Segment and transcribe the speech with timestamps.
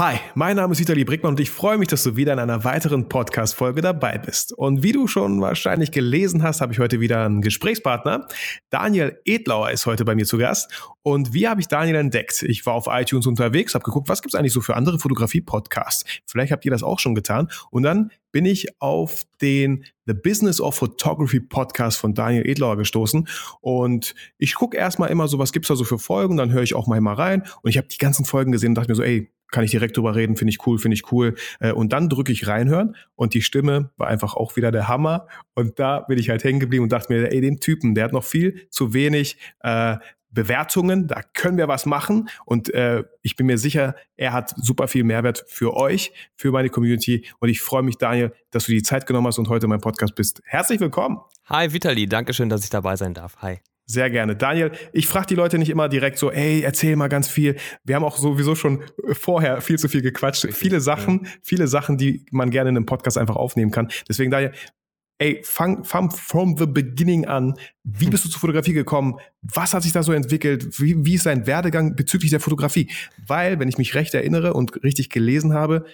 [0.00, 2.62] Hi, mein Name ist Vitali Brickmann und ich freue mich, dass du wieder in einer
[2.62, 4.52] weiteren Podcast-Folge dabei bist.
[4.52, 8.28] Und wie du schon wahrscheinlich gelesen hast, habe ich heute wieder einen Gesprächspartner.
[8.70, 10.70] Daniel Edlauer ist heute bei mir zu Gast.
[11.02, 12.44] Und wie habe ich Daniel entdeckt?
[12.44, 16.04] Ich war auf iTunes unterwegs, habe geguckt, was gibt es eigentlich so für andere Fotografie-Podcasts?
[16.26, 17.48] Vielleicht habt ihr das auch schon getan.
[17.72, 23.26] Und dann bin ich auf den The Business of Photography Podcast von Daniel Edlauer gestoßen.
[23.60, 26.62] Und ich gucke erstmal immer so, was gibt es da so für Folgen, dann höre
[26.62, 27.42] ich auch mal rein.
[27.62, 29.96] Und ich habe die ganzen Folgen gesehen und dachte mir so, ey, kann ich direkt
[29.96, 31.34] drüber reden, finde ich cool, finde ich cool.
[31.60, 35.26] Äh, und dann drücke ich reinhören und die Stimme war einfach auch wieder der Hammer.
[35.54, 38.12] Und da bin ich halt hängen geblieben und dachte mir, ey, den Typen, der hat
[38.12, 39.96] noch viel zu wenig äh,
[40.30, 42.28] Bewertungen, da können wir was machen.
[42.44, 46.68] Und äh, ich bin mir sicher, er hat super viel Mehrwert für euch, für meine
[46.68, 47.26] Community.
[47.40, 50.14] Und ich freue mich, Daniel, dass du die Zeit genommen hast und heute mein Podcast
[50.14, 50.42] bist.
[50.44, 51.18] Herzlich willkommen.
[51.46, 53.38] Hi Vitali, danke schön, dass ich dabei sein darf.
[53.38, 53.60] Hi.
[53.90, 54.36] Sehr gerne.
[54.36, 57.56] Daniel, ich frage die Leute nicht immer direkt so, ey, erzähl mal ganz viel.
[57.84, 60.46] Wir haben auch sowieso schon vorher viel zu viel gequatscht.
[60.52, 63.88] Viele Sachen, viele Sachen, die man gerne in einem Podcast einfach aufnehmen kann.
[64.06, 64.52] Deswegen, Daniel,
[65.16, 67.54] ey, fang, fang from the beginning an.
[67.82, 69.18] Wie bist du zur Fotografie gekommen?
[69.40, 70.78] Was hat sich da so entwickelt?
[70.78, 72.90] Wie, wie ist dein Werdegang bezüglich der Fotografie?
[73.26, 75.86] Weil, wenn ich mich recht erinnere und richtig gelesen habe,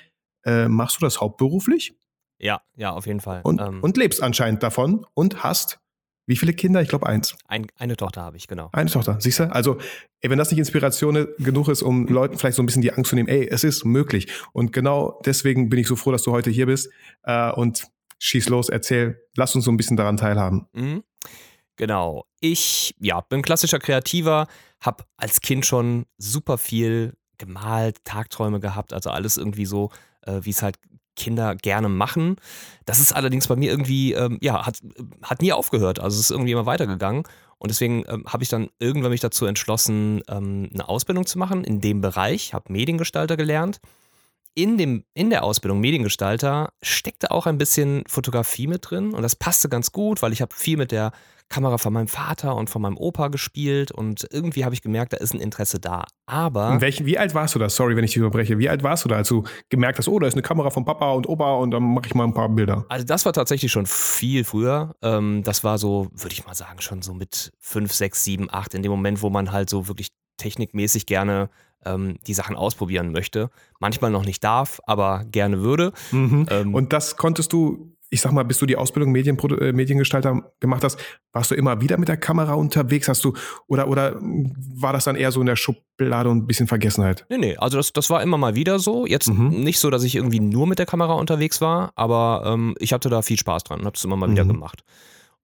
[0.44, 1.94] äh, machst du das hauptberuflich?
[2.38, 3.40] Ja, ja, auf jeden Fall.
[3.44, 5.78] Und, ähm, und lebst anscheinend davon und hast
[6.26, 6.80] wie viele Kinder?
[6.80, 7.36] Ich glaube eins.
[7.46, 8.70] Ein, eine Tochter habe ich, genau.
[8.72, 9.52] Eine Tochter, siehst du?
[9.52, 9.78] Also,
[10.20, 13.10] ey, wenn das nicht Inspiration genug ist, um Leuten vielleicht so ein bisschen die Angst
[13.10, 14.28] zu nehmen, ey, es ist möglich.
[14.52, 16.90] Und genau deswegen bin ich so froh, dass du heute hier bist.
[17.24, 17.86] Äh, und
[18.18, 20.66] schieß los, erzähl, lass uns so ein bisschen daran teilhaben.
[20.72, 21.02] Mhm.
[21.76, 22.24] Genau.
[22.40, 24.46] Ich, ja, bin klassischer Kreativer,
[24.80, 29.90] habe als Kind schon super viel gemalt, Tagträume gehabt, also alles irgendwie so,
[30.22, 30.76] äh, wie es halt
[31.16, 32.36] Kinder gerne machen.
[32.86, 34.80] Das ist allerdings bei mir irgendwie, ähm, ja, hat,
[35.22, 36.00] hat nie aufgehört.
[36.00, 37.24] Also es ist irgendwie immer weitergegangen.
[37.58, 41.64] Und deswegen ähm, habe ich dann irgendwann mich dazu entschlossen, ähm, eine Ausbildung zu machen
[41.64, 43.80] in dem Bereich, habe Mediengestalter gelernt.
[44.54, 49.34] In, dem, in der Ausbildung Mediengestalter steckte auch ein bisschen Fotografie mit drin und das
[49.34, 51.12] passte ganz gut, weil ich habe viel mit der
[51.48, 55.18] Kamera von meinem Vater und von meinem Opa gespielt und irgendwie habe ich gemerkt, da
[55.18, 56.04] ist ein Interesse da.
[56.26, 56.80] Aber.
[56.80, 57.68] Welch, wie alt warst du da?
[57.68, 58.58] Sorry, wenn ich dich überbreche.
[58.58, 60.84] Wie alt warst du da, als du gemerkt hast, oh, da ist eine Kamera von
[60.84, 62.84] Papa und Opa und dann mache ich mal ein paar Bilder?
[62.88, 64.94] Also, das war tatsächlich schon viel früher.
[65.02, 68.74] Ähm, das war so, würde ich mal sagen, schon so mit 5, 6, 7, 8,
[68.74, 71.50] in dem Moment, wo man halt so wirklich technikmäßig gerne
[71.84, 73.50] ähm, die Sachen ausprobieren möchte.
[73.78, 75.92] Manchmal noch nicht darf, aber gerne würde.
[76.10, 76.46] Mhm.
[76.50, 80.40] Ähm, und das konntest du ich sag mal, bis du die Ausbildung Medien, äh, Mediengestalter
[80.60, 81.00] gemacht hast,
[81.32, 83.08] warst du immer wieder mit der Kamera unterwegs?
[83.08, 83.34] Hast du,
[83.66, 87.26] oder, oder war das dann eher so in der Schublade und ein bisschen Vergessenheit?
[87.28, 89.04] Nee, nee, also das, das war immer mal wieder so.
[89.04, 89.48] Jetzt mhm.
[89.48, 93.08] nicht so, dass ich irgendwie nur mit der Kamera unterwegs war, aber ähm, ich hatte
[93.08, 94.32] da viel Spaß dran und habe es immer mal mhm.
[94.32, 94.84] wieder gemacht.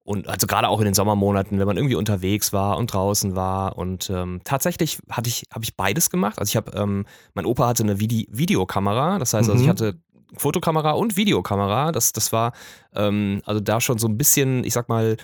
[0.03, 3.77] Und also gerade auch in den Sommermonaten, wenn man irgendwie unterwegs war und draußen war.
[3.77, 6.39] Und ähm, tatsächlich hatte ich, habe ich beides gemacht.
[6.39, 9.71] Also ich habe, ähm, mein Opa hatte eine Vide Videokamera, das heißt, also ich mhm.
[9.71, 9.99] hatte
[10.35, 11.91] Fotokamera und Videokamera.
[11.91, 12.53] Das, das war
[12.95, 15.17] ähm, also da schon so ein bisschen, ich sag mal,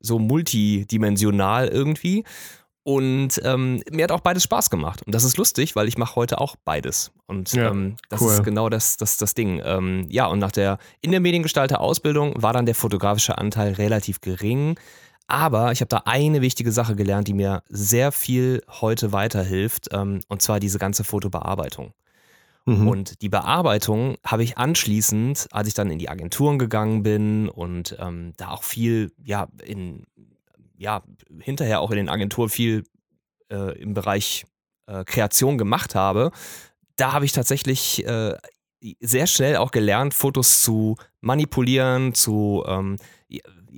[0.00, 2.24] so multidimensional irgendwie.
[2.84, 5.02] Und ähm, mir hat auch beides Spaß gemacht.
[5.06, 7.12] Und das ist lustig, weil ich mache heute auch beides.
[7.26, 8.32] Und ja, ähm, das cool.
[8.32, 9.62] ist genau das, das, das Ding.
[9.64, 14.78] Ähm, ja, und nach der in der Mediengestalter-Ausbildung war dann der fotografische Anteil relativ gering.
[15.28, 19.90] Aber ich habe da eine wichtige Sache gelernt, die mir sehr viel heute weiterhilft.
[19.92, 21.92] Ähm, und zwar diese ganze Fotobearbeitung.
[22.64, 22.88] Mhm.
[22.88, 27.96] Und die Bearbeitung habe ich anschließend, als ich dann in die Agenturen gegangen bin und
[27.98, 30.04] ähm, da auch viel, ja, in,
[30.76, 31.02] ja,
[31.40, 32.84] hinterher auch in den Agenturen viel
[33.50, 34.44] äh, im Bereich
[34.86, 36.30] äh, Kreation gemacht habe,
[36.96, 38.36] da habe ich tatsächlich äh,
[39.00, 42.96] sehr schnell auch gelernt, Fotos zu manipulieren, zu ähm,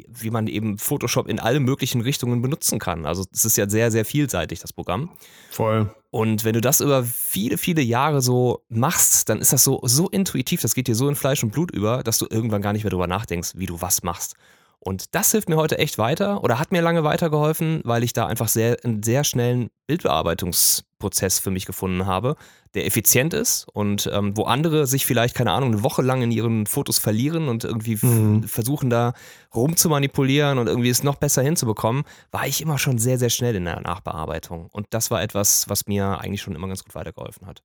[0.08, 3.06] wie man eben Photoshop in alle möglichen Richtungen benutzen kann.
[3.06, 5.10] Also es ist ja sehr, sehr vielseitig, das Programm.
[5.50, 5.94] Voll.
[6.10, 10.08] Und wenn du das über viele, viele Jahre so machst, dann ist das so, so
[10.08, 12.84] intuitiv, das geht dir so in Fleisch und Blut über, dass du irgendwann gar nicht
[12.84, 14.36] mehr darüber nachdenkst, wie du was machst.
[14.84, 18.26] Und das hilft mir heute echt weiter oder hat mir lange weitergeholfen, weil ich da
[18.26, 22.36] einfach sehr, einen sehr schnellen Bildbearbeitungsprozess für mich gefunden habe,
[22.74, 26.30] der effizient ist und ähm, wo andere sich vielleicht, keine Ahnung, eine Woche lang in
[26.30, 28.42] ihren Fotos verlieren und irgendwie mhm.
[28.42, 29.14] versuchen da
[29.54, 33.64] rumzumanipulieren und irgendwie es noch besser hinzubekommen, war ich immer schon sehr, sehr schnell in
[33.64, 34.68] der Nachbearbeitung.
[34.70, 37.62] Und das war etwas, was mir eigentlich schon immer ganz gut weitergeholfen hat.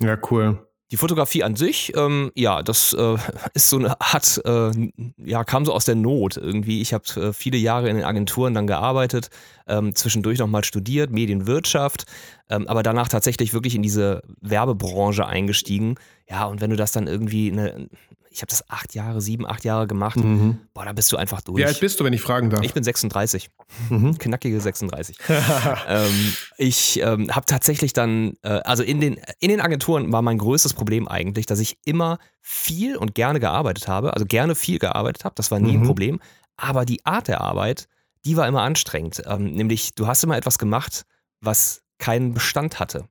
[0.00, 0.66] Ja, cool.
[0.92, 3.16] Die Fotografie an sich, ähm, ja, das äh,
[3.54, 4.70] ist so eine Art, äh,
[5.18, 6.80] ja, kam so aus der Not irgendwie.
[6.80, 9.30] Ich habe äh, viele Jahre in den Agenturen dann gearbeitet,
[9.66, 12.06] ähm, zwischendurch nochmal studiert, Medienwirtschaft,
[12.50, 15.96] ähm, aber danach tatsächlich wirklich in diese Werbebranche eingestiegen.
[16.30, 17.88] Ja, und wenn du das dann irgendwie, eine,
[18.36, 20.18] ich habe das acht Jahre, sieben, acht Jahre gemacht.
[20.18, 20.58] Mhm.
[20.74, 21.56] Boah, da bist du einfach durch.
[21.56, 22.62] Wie alt bist du, wenn ich fragen darf?
[22.62, 23.48] Ich bin 36.
[23.88, 24.18] Mhm.
[24.18, 25.16] Knackige 36.
[25.88, 30.36] ähm, ich ähm, habe tatsächlich dann, äh, also in den, in den Agenturen war mein
[30.36, 35.24] größtes Problem eigentlich, dass ich immer viel und gerne gearbeitet habe, also gerne viel gearbeitet
[35.24, 35.84] habe, das war nie mhm.
[35.84, 36.20] ein Problem,
[36.58, 37.88] aber die Art der Arbeit,
[38.26, 39.22] die war immer anstrengend.
[39.24, 41.06] Ähm, nämlich, du hast immer etwas gemacht,
[41.40, 43.08] was keinen Bestand hatte.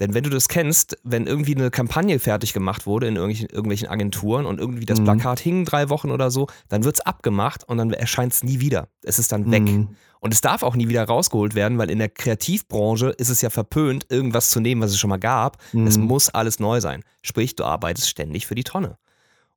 [0.00, 3.88] Denn wenn du das kennst, wenn irgendwie eine Kampagne fertig gemacht wurde in irgendwelchen, irgendwelchen
[3.88, 5.04] Agenturen und irgendwie das mhm.
[5.04, 8.60] Plakat hing drei Wochen oder so, dann wird es abgemacht und dann erscheint es nie
[8.60, 8.88] wieder.
[9.02, 9.62] Es ist dann weg.
[9.62, 9.90] Mhm.
[10.20, 13.50] Und es darf auch nie wieder rausgeholt werden, weil in der Kreativbranche ist es ja
[13.50, 15.58] verpönt, irgendwas zu nehmen, was es schon mal gab.
[15.72, 15.86] Mhm.
[15.86, 17.04] Es muss alles neu sein.
[17.22, 18.96] Sprich, du arbeitest ständig für die Tonne.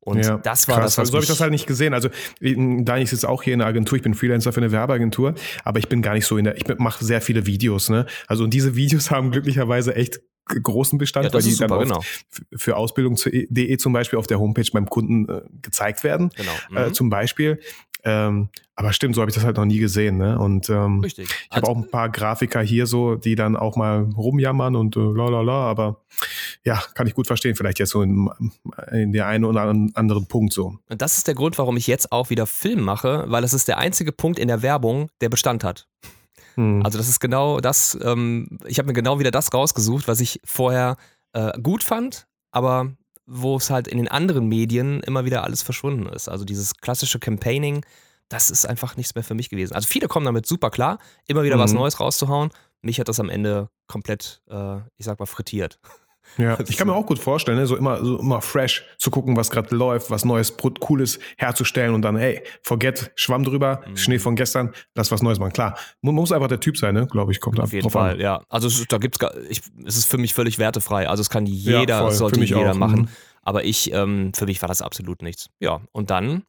[0.06, 0.96] Und ja, das war krass.
[0.96, 0.98] das.
[0.98, 1.94] Was so habe ich das halt nicht gesehen.
[1.94, 2.10] Also,
[2.42, 5.80] da ich jetzt auch hier in der Agentur, ich bin Freelancer für eine Werbeagentur, aber
[5.80, 8.06] ich bin gar nicht so in der, ich mache sehr viele Videos, ne?
[8.28, 12.02] Also, und diese Videos haben glücklicherweise echt großen Bestand, ja, weil die super, dann genau.
[12.56, 16.32] für Ausbildung.de zum Beispiel auf der Homepage beim Kunden äh, gezeigt werden.
[16.36, 16.80] Genau.
[16.82, 16.94] Äh, mhm.
[16.94, 17.60] Zum Beispiel.
[18.06, 20.18] Ähm, aber stimmt, so habe ich das halt noch nie gesehen.
[20.18, 20.38] Ne?
[20.38, 21.30] Und ähm, Richtig.
[21.30, 24.98] ich habe also, auch ein paar Grafiker hier so, die dann auch mal rumjammern und
[24.98, 26.02] äh, la la la, aber
[26.66, 28.30] ja, kann ich gut verstehen, vielleicht jetzt so in,
[28.92, 30.78] in der einen oder anderen Punkt so.
[30.90, 33.68] Und das ist der Grund, warum ich jetzt auch wieder Film mache, weil es ist
[33.68, 35.88] der einzige Punkt in der Werbung, der Bestand hat.
[36.56, 36.84] Hm.
[36.84, 40.40] Also das ist genau das, ähm, ich habe mir genau wieder das rausgesucht, was ich
[40.44, 40.98] vorher
[41.34, 42.92] äh, gut fand, aber
[43.26, 46.28] wo es halt in den anderen Medien immer wieder alles verschwunden ist.
[46.28, 47.86] Also dieses klassische Campaigning,
[48.30, 49.74] das ist einfach nichts mehr für mich gewesen.
[49.74, 51.62] Also viele kommen damit super klar, immer wieder mhm.
[51.62, 52.50] was Neues rauszuhauen.
[52.82, 55.80] Mich hat das am Ende komplett, äh, ich sag mal, frittiert.
[56.38, 57.68] Ja, ich kann mir auch gut vorstellen, ne?
[57.68, 62.02] so immer, so immer fresh zu gucken, was gerade läuft, was Neues, Cooles herzustellen und
[62.02, 63.98] dann, hey, forget, Schwamm drüber, mhm.
[63.98, 65.54] Schnee von gestern, lass was Neues machen.
[65.54, 67.08] Klar, man muss einfach der Typ sein, ne?
[67.08, 68.20] glaube ich, kommt Auf jeden Fall, an.
[68.20, 68.42] ja.
[68.50, 71.08] Also da gibt's ich, es ist für mich völlig wertefrei.
[71.08, 72.76] Also es kann jeder, ja, sollte jeder auch.
[72.76, 73.02] machen.
[73.02, 73.08] Mhm.
[73.44, 75.50] Aber ich, ähm, für mich war das absolut nichts.
[75.60, 76.44] Ja, und dann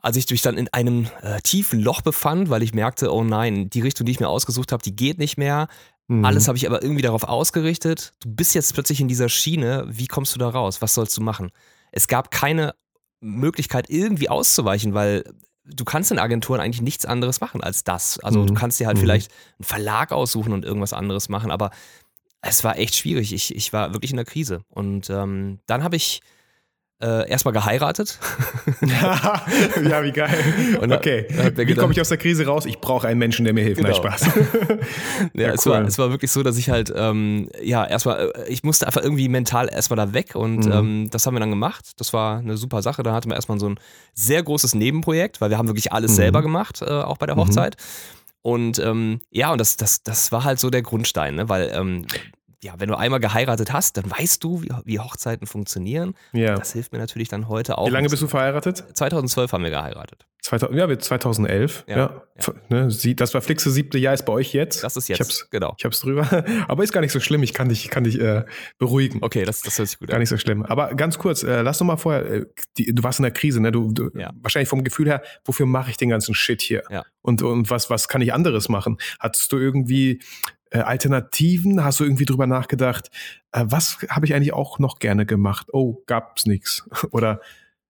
[0.00, 3.68] als ich mich dann in einem äh, tiefen Loch befand, weil ich merkte, oh nein,
[3.68, 5.68] die Richtung, die ich mir ausgesucht habe, die geht nicht mehr.
[6.08, 6.24] Mhm.
[6.24, 8.12] Alles habe ich aber irgendwie darauf ausgerichtet.
[8.20, 9.86] Du bist jetzt plötzlich in dieser Schiene.
[9.88, 10.82] Wie kommst du da raus?
[10.82, 11.50] Was sollst du machen?
[11.92, 12.74] Es gab keine
[13.20, 15.24] Möglichkeit, irgendwie auszuweichen, weil
[15.64, 18.18] du kannst in Agenturen eigentlich nichts anderes machen als das.
[18.20, 18.46] Also mhm.
[18.48, 19.02] du kannst dir halt mhm.
[19.02, 21.70] vielleicht einen Verlag aussuchen und irgendwas anderes machen, aber
[22.40, 23.32] es war echt schwierig.
[23.32, 24.62] Ich, ich war wirklich in der Krise.
[24.68, 26.22] Und ähm, dann habe ich
[27.00, 28.18] äh, erstmal geheiratet.
[28.80, 30.78] ja, wie geil.
[30.80, 31.26] Und okay.
[31.56, 32.66] wie komme ich aus der Krise raus?
[32.66, 33.80] Ich brauche einen Menschen, der mir hilft.
[33.80, 33.90] Genau.
[33.90, 34.26] Nein, Spaß.
[35.34, 38.48] ja, ja, es, war, es war wirklich so, dass ich halt, ähm, ja, erstmal, äh,
[38.48, 40.72] ich musste einfach irgendwie mental erstmal da weg und mhm.
[40.72, 41.92] ähm, das haben wir dann gemacht.
[41.98, 43.02] Das war eine super Sache.
[43.02, 43.78] Da hatten wir erstmal so ein
[44.14, 46.16] sehr großes Nebenprojekt, weil wir haben wirklich alles mhm.
[46.16, 47.40] selber gemacht, äh, auch bei der mhm.
[47.40, 47.76] Hochzeit.
[47.78, 48.18] Mhm.
[48.42, 51.48] Und ähm, ja, und das, das, das war halt so der Grundstein, ne?
[51.48, 52.06] weil ähm,
[52.62, 56.14] ja, wenn du einmal geheiratet hast, dann weißt du, wie, wie Hochzeiten funktionieren.
[56.32, 56.56] Ja.
[56.56, 57.86] Das hilft mir natürlich dann heute auch.
[57.86, 58.84] Wie lange bist du verheiratet?
[58.94, 60.26] 2012 haben wir geheiratet.
[60.42, 61.84] 2000, ja, 2011.
[61.86, 61.96] Ja.
[61.96, 62.22] ja.
[62.46, 62.54] ja.
[62.68, 64.82] Ne, das war Flixe siebte Jahr ist bei euch jetzt.
[64.82, 65.20] Das ist jetzt.
[65.20, 65.74] Ich hab's, genau.
[65.78, 66.44] Ich hab's drüber.
[66.68, 67.42] Aber ist gar nicht so schlimm.
[67.42, 68.44] Ich kann dich, kann dich äh,
[68.78, 69.18] beruhigen.
[69.20, 70.12] Okay, das, das hört sich gut an.
[70.12, 70.64] Gar nicht so schlimm.
[70.64, 72.46] Aber ganz kurz, äh, lass doch mal vorher, äh,
[72.76, 73.72] die, du warst in der Krise, ne?
[73.72, 74.32] Du, du ja.
[74.40, 76.82] wahrscheinlich vom Gefühl her, wofür mache ich den ganzen Shit hier?
[76.90, 77.04] Ja.
[77.20, 78.98] Und, und was, was kann ich anderes machen?
[79.18, 80.20] Hattest du irgendwie
[80.70, 81.84] äh, Alternativen?
[81.84, 83.10] Hast du irgendwie drüber nachgedacht,
[83.52, 85.68] äh, was habe ich eigentlich auch noch gerne gemacht?
[85.72, 87.40] Oh, gab's nichts Oder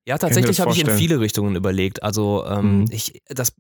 [0.06, 2.02] ja, tatsächlich habe ich in viele Richtungen überlegt.
[2.02, 2.84] Also ähm, mhm.
[2.90, 3.54] ich das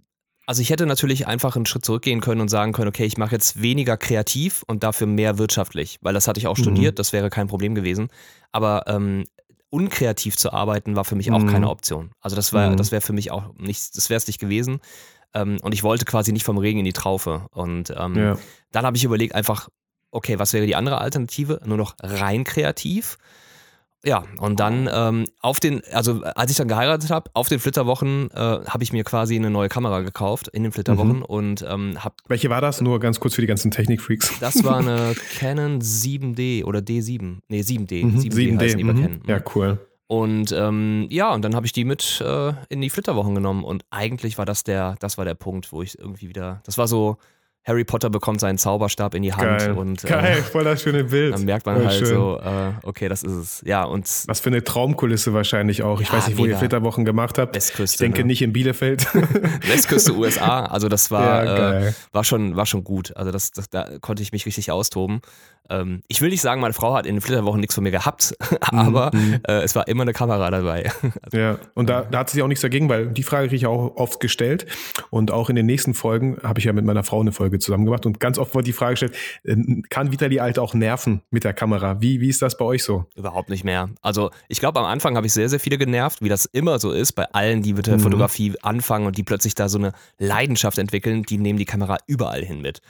[0.46, 3.32] also ich hätte natürlich einfach einen Schritt zurückgehen können und sagen können, okay, ich mache
[3.32, 6.96] jetzt weniger kreativ und dafür mehr wirtschaftlich, weil das hatte ich auch studiert, mhm.
[6.96, 8.08] das wäre kein Problem gewesen.
[8.50, 9.24] Aber ähm,
[9.68, 11.48] unkreativ zu arbeiten war für mich auch mhm.
[11.48, 12.12] keine Option.
[12.20, 12.78] Also das war, mhm.
[12.78, 14.80] das wäre für mich auch nicht, das wäre es nicht gewesen.
[15.34, 17.46] Ähm, und ich wollte quasi nicht vom Regen in die Traufe.
[17.50, 18.38] Und ähm, ja.
[18.72, 19.68] dann habe ich überlegt, einfach,
[20.10, 21.60] okay, was wäre die andere Alternative?
[21.64, 23.18] Nur noch rein kreativ.
[24.04, 28.30] Ja, und dann ähm, auf den, also als ich dann geheiratet habe, auf den Flitterwochen
[28.30, 31.22] äh, habe ich mir quasi eine neue Kamera gekauft in den Flitterwochen mhm.
[31.24, 32.14] und ähm, habe.
[32.28, 32.80] Welche war das?
[32.80, 34.38] Nur ganz kurz für die ganzen Technikfreaks.
[34.38, 37.38] Das war eine Canon 7D oder D7.
[37.48, 38.04] Nee, 7D.
[38.04, 38.18] Mhm.
[38.18, 38.60] 7D, 7D.
[38.60, 39.02] Heißen die mhm.
[39.02, 39.20] Canon.
[39.26, 39.80] Ja, cool.
[40.08, 43.62] Und ähm, ja, und dann habe ich die mit äh, in die Flitterwochen genommen.
[43.62, 46.62] Und eigentlich war das der, das war der Punkt, wo ich irgendwie wieder.
[46.64, 47.18] Das war so,
[47.68, 49.72] Harry Potter bekommt seinen Zauberstab in die Hand Geil.
[49.72, 51.34] und Geil, äh, voll das schöne Bild.
[51.34, 52.06] Dann merkt man voll halt schön.
[52.06, 53.62] so, äh, okay, das ist es.
[53.66, 56.00] Ja, und was für eine Traumkulisse wahrscheinlich auch.
[56.00, 56.54] Ich ja, weiß nicht, wo mega.
[56.54, 57.54] ihr Flitterwochen gemacht habt.
[57.54, 57.96] Westküste.
[57.96, 58.28] Ich denke ne?
[58.28, 59.06] nicht in Bielefeld.
[59.66, 60.64] Westküste USA.
[60.64, 63.14] Also das war ja, äh, war schon war schon gut.
[63.14, 65.20] Also das, das, da konnte ich mich richtig austoben.
[65.70, 68.34] Ähm, ich will nicht sagen, meine Frau hat in den Flitterwochen nichts von mir gehabt,
[68.62, 69.40] aber mhm.
[69.46, 70.90] äh, es war immer eine Kamera dabei.
[71.22, 73.56] also, ja, und da, da hat sie sich auch nichts dagegen, weil die Frage kriege
[73.56, 74.66] ich auch oft gestellt
[75.10, 77.60] und auch in den nächsten Folgen habe ich ja mit meiner Frau eine Folge wir
[77.60, 81.22] zusammen gemacht und ganz oft wurde die Frage gestellt, ähm, kann Vitali halt auch nerven
[81.30, 82.00] mit der Kamera?
[82.00, 83.06] Wie, wie ist das bei euch so?
[83.14, 83.90] Überhaupt nicht mehr.
[84.02, 86.92] Also ich glaube, am Anfang habe ich sehr, sehr viele genervt, wie das immer so
[86.92, 88.00] ist bei allen, die mit der mhm.
[88.00, 92.44] Fotografie anfangen und die plötzlich da so eine Leidenschaft entwickeln, die nehmen die Kamera überall
[92.44, 92.80] hin mit.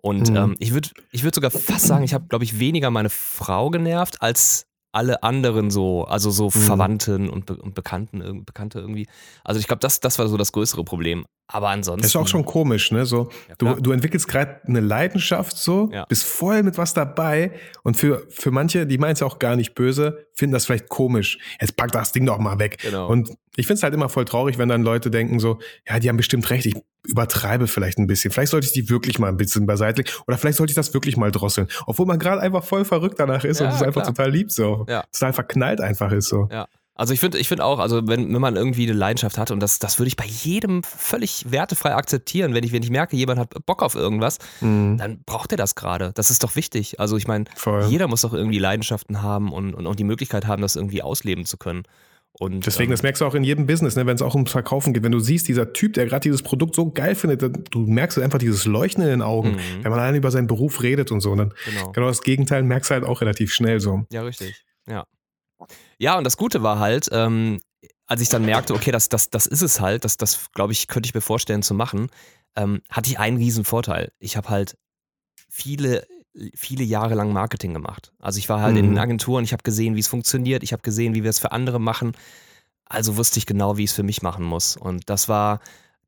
[0.00, 0.36] Und mhm.
[0.36, 3.70] ähm, ich würde ich würd sogar fast sagen, ich habe, glaube ich, weniger meine Frau
[3.70, 6.50] genervt als alle anderen so, also so mhm.
[6.50, 9.06] Verwandten und, Be und Bekannten, Bekannte irgendwie.
[9.44, 11.26] Also ich glaube, das, das war so das größere Problem.
[11.50, 12.02] Aber ansonsten.
[12.02, 13.06] Das ist auch schon komisch, ne?
[13.06, 16.04] So, ja, du, du entwickelst gerade eine Leidenschaft so, ja.
[16.04, 17.52] bist voll mit was dabei
[17.82, 21.38] und für, für manche, die meinen es auch gar nicht böse, finden das vielleicht komisch.
[21.58, 22.76] Jetzt pack das Ding doch mal weg.
[22.82, 23.08] Genau.
[23.08, 26.10] Und ich finde es halt immer voll traurig, wenn dann Leute denken so, ja, die
[26.10, 26.76] haben bestimmt recht, ich
[27.06, 28.30] übertreibe vielleicht ein bisschen.
[28.30, 30.92] Vielleicht sollte ich die wirklich mal ein bisschen beiseite legen oder vielleicht sollte ich das
[30.92, 31.66] wirklich mal drosseln.
[31.86, 34.84] Obwohl man gerade einfach voll verrückt danach ist ja, und es einfach total lieb so.
[34.86, 35.02] Ja.
[35.12, 36.46] Total verknallt einfach ist so.
[36.52, 36.68] Ja.
[36.98, 39.60] Also ich finde ich finde auch, also wenn, wenn man irgendwie eine Leidenschaft hat und
[39.60, 43.38] das, das würde ich bei jedem völlig wertefrei akzeptieren, wenn ich, wenn ich merke, jemand
[43.38, 44.96] hat Bock auf irgendwas, mhm.
[44.98, 46.10] dann braucht er das gerade.
[46.14, 46.98] Das ist doch wichtig.
[46.98, 47.44] Also ich meine,
[47.88, 51.44] jeder muss doch irgendwie Leidenschaften haben und, und auch die Möglichkeit haben, das irgendwie ausleben
[51.44, 51.84] zu können.
[52.32, 54.50] Und, Deswegen, ähm, das merkst du auch in jedem Business, ne, wenn es auch ums
[54.50, 55.04] Verkaufen geht.
[55.04, 58.38] Wenn du siehst, dieser Typ, der gerade dieses Produkt so geil findet, du merkst einfach
[58.38, 59.82] dieses Leuchten in den Augen, mhm.
[59.82, 61.30] wenn man allein über seinen Beruf redet und so.
[61.30, 61.92] Und dann genau.
[61.92, 64.04] genau das Gegenteil merkst du halt auch relativ schnell so.
[64.10, 64.64] Ja, richtig.
[64.88, 65.04] Ja.
[65.98, 67.60] Ja, und das Gute war halt, ähm,
[68.06, 70.88] als ich dann merkte, okay, das, das, das ist es halt, das, das glaube ich,
[70.88, 72.10] könnte ich mir vorstellen zu machen,
[72.56, 74.12] ähm, hatte ich einen riesen Vorteil.
[74.18, 74.76] Ich habe halt
[75.48, 76.06] viele,
[76.54, 78.12] viele Jahre lang Marketing gemacht.
[78.18, 78.78] Also ich war halt mhm.
[78.78, 81.38] in den Agenturen, ich habe gesehen, wie es funktioniert, ich habe gesehen, wie wir es
[81.38, 82.12] für andere machen.
[82.86, 84.76] Also wusste ich genau, wie ich es für mich machen muss.
[84.76, 85.60] Und das war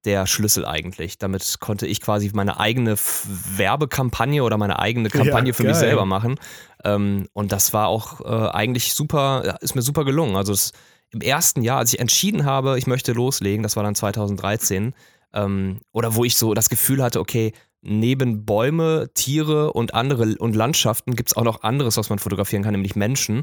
[0.04, 1.18] der Schlüssel eigentlich.
[1.18, 6.04] Damit konnte ich quasi meine eigene Werbekampagne oder meine eigene Kampagne ja, für mich selber
[6.04, 6.36] machen.
[6.84, 10.36] Ähm, und das war auch äh, eigentlich super, ist mir super gelungen.
[10.36, 10.72] Also es,
[11.12, 14.94] im ersten Jahr, als ich entschieden habe, ich möchte loslegen, das war dann 2013,
[15.34, 20.54] ähm, oder wo ich so das Gefühl hatte, okay, neben Bäume, Tiere und andere und
[20.54, 23.42] Landschaften gibt es auch noch anderes, was man fotografieren kann, nämlich Menschen.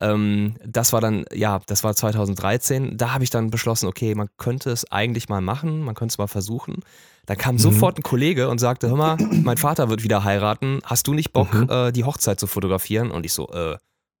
[0.00, 2.96] Ähm, das war dann, ja, das war 2013.
[2.96, 6.18] Da habe ich dann beschlossen, okay, man könnte es eigentlich mal machen, man könnte es
[6.18, 6.80] mal versuchen.
[7.26, 7.60] Da kam mhm.
[7.60, 11.32] sofort ein Kollege und sagte, hör mal, mein Vater wird wieder heiraten, hast du nicht
[11.32, 11.68] Bock, mhm.
[11.70, 13.10] äh, die Hochzeit zu fotografieren?
[13.10, 13.76] Und ich so, äh,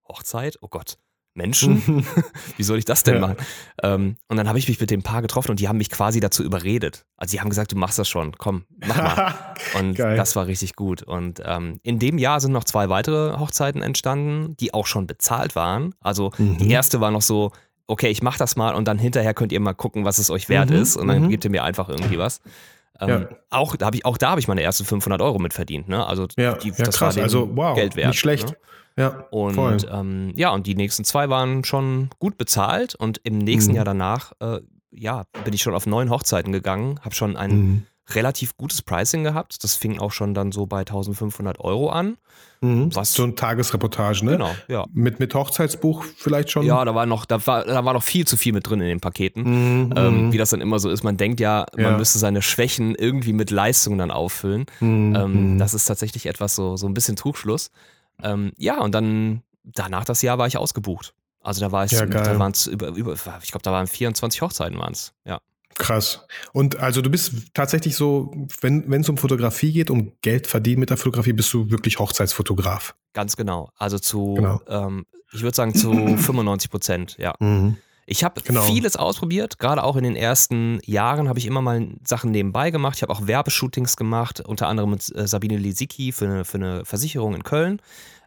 [0.08, 0.58] Hochzeit?
[0.60, 0.98] Oh Gott.
[1.34, 2.06] Menschen?
[2.56, 3.20] Wie soll ich das denn ja.
[3.20, 3.36] machen?
[3.82, 6.20] Ähm, und dann habe ich mich mit dem Paar getroffen und die haben mich quasi
[6.20, 7.04] dazu überredet.
[7.16, 9.34] Also die haben gesagt, du machst das schon, komm, mach mal.
[9.78, 10.16] und Geil.
[10.16, 11.02] das war richtig gut.
[11.02, 15.56] Und ähm, in dem Jahr sind noch zwei weitere Hochzeiten entstanden, die auch schon bezahlt
[15.56, 15.94] waren.
[16.00, 16.58] Also mhm.
[16.58, 17.52] die erste war noch so,
[17.86, 20.48] okay, ich mach das mal und dann hinterher könnt ihr mal gucken, was es euch
[20.48, 20.76] wert mhm.
[20.76, 21.28] ist und dann mhm.
[21.28, 22.40] gebt ihr mir einfach irgendwie was.
[23.00, 23.28] Ähm, ja.
[23.50, 25.88] Auch da habe ich, auch da habe ich meine ersten 500 Euro mit verdient.
[25.88, 26.06] Ne?
[26.06, 27.16] Also ja, die, ja, das krass.
[27.16, 28.08] war also wow, Geld wert.
[28.08, 28.50] Nicht schlecht.
[28.50, 28.56] Ne?
[28.96, 33.72] Ja, und ähm, ja, und die nächsten zwei waren schon gut bezahlt und im nächsten
[33.72, 33.76] mhm.
[33.76, 34.60] Jahr danach, äh,
[34.92, 37.82] ja, bin ich schon auf neun Hochzeiten gegangen, habe schon ein mhm.
[38.10, 39.64] relativ gutes Pricing gehabt.
[39.64, 42.18] Das fing auch schon dann so bei 1500 Euro an.
[42.60, 42.94] Mhm.
[42.94, 44.32] Was, so ein Tagesreportage, ne?
[44.32, 44.84] Genau, ja.
[44.92, 46.64] Mit, mit Hochzeitsbuch vielleicht schon?
[46.64, 48.86] Ja, da war noch, da war, da war noch viel zu viel mit drin in
[48.86, 49.86] den Paketen.
[49.86, 49.94] Mhm.
[49.96, 51.02] Ähm, wie das dann immer so ist.
[51.02, 51.98] Man denkt ja, man ja.
[51.98, 54.66] müsste seine Schwächen irgendwie mit Leistungen dann auffüllen.
[54.78, 55.16] Mhm.
[55.16, 57.72] Ähm, das ist tatsächlich etwas so, so ein bisschen Trugschluss.
[58.22, 61.14] Ähm, ja, und dann danach das Jahr war ich ausgebucht.
[61.40, 64.40] Also da war es, ja, da waren es über, über, ich glaube, da waren 24
[64.40, 65.40] Hochzeiten waren es, ja.
[65.74, 66.24] Krass.
[66.52, 70.90] Und also du bist tatsächlich so, wenn es um Fotografie geht, um Geld verdienen mit
[70.90, 72.94] der Fotografie, bist du wirklich Hochzeitsfotograf.
[73.12, 73.70] Ganz genau.
[73.76, 74.60] Also zu, genau.
[74.68, 77.34] Ähm, ich würde sagen zu 95 Prozent, ja.
[77.40, 77.76] Mhm.
[78.06, 78.62] Ich habe genau.
[78.62, 82.96] vieles ausprobiert, gerade auch in den ersten Jahren habe ich immer mal Sachen nebenbei gemacht.
[82.96, 86.84] Ich habe auch Werbeshootings gemacht, unter anderem mit äh, Sabine Lisicki für eine, für eine
[86.84, 87.80] Versicherung in Köln.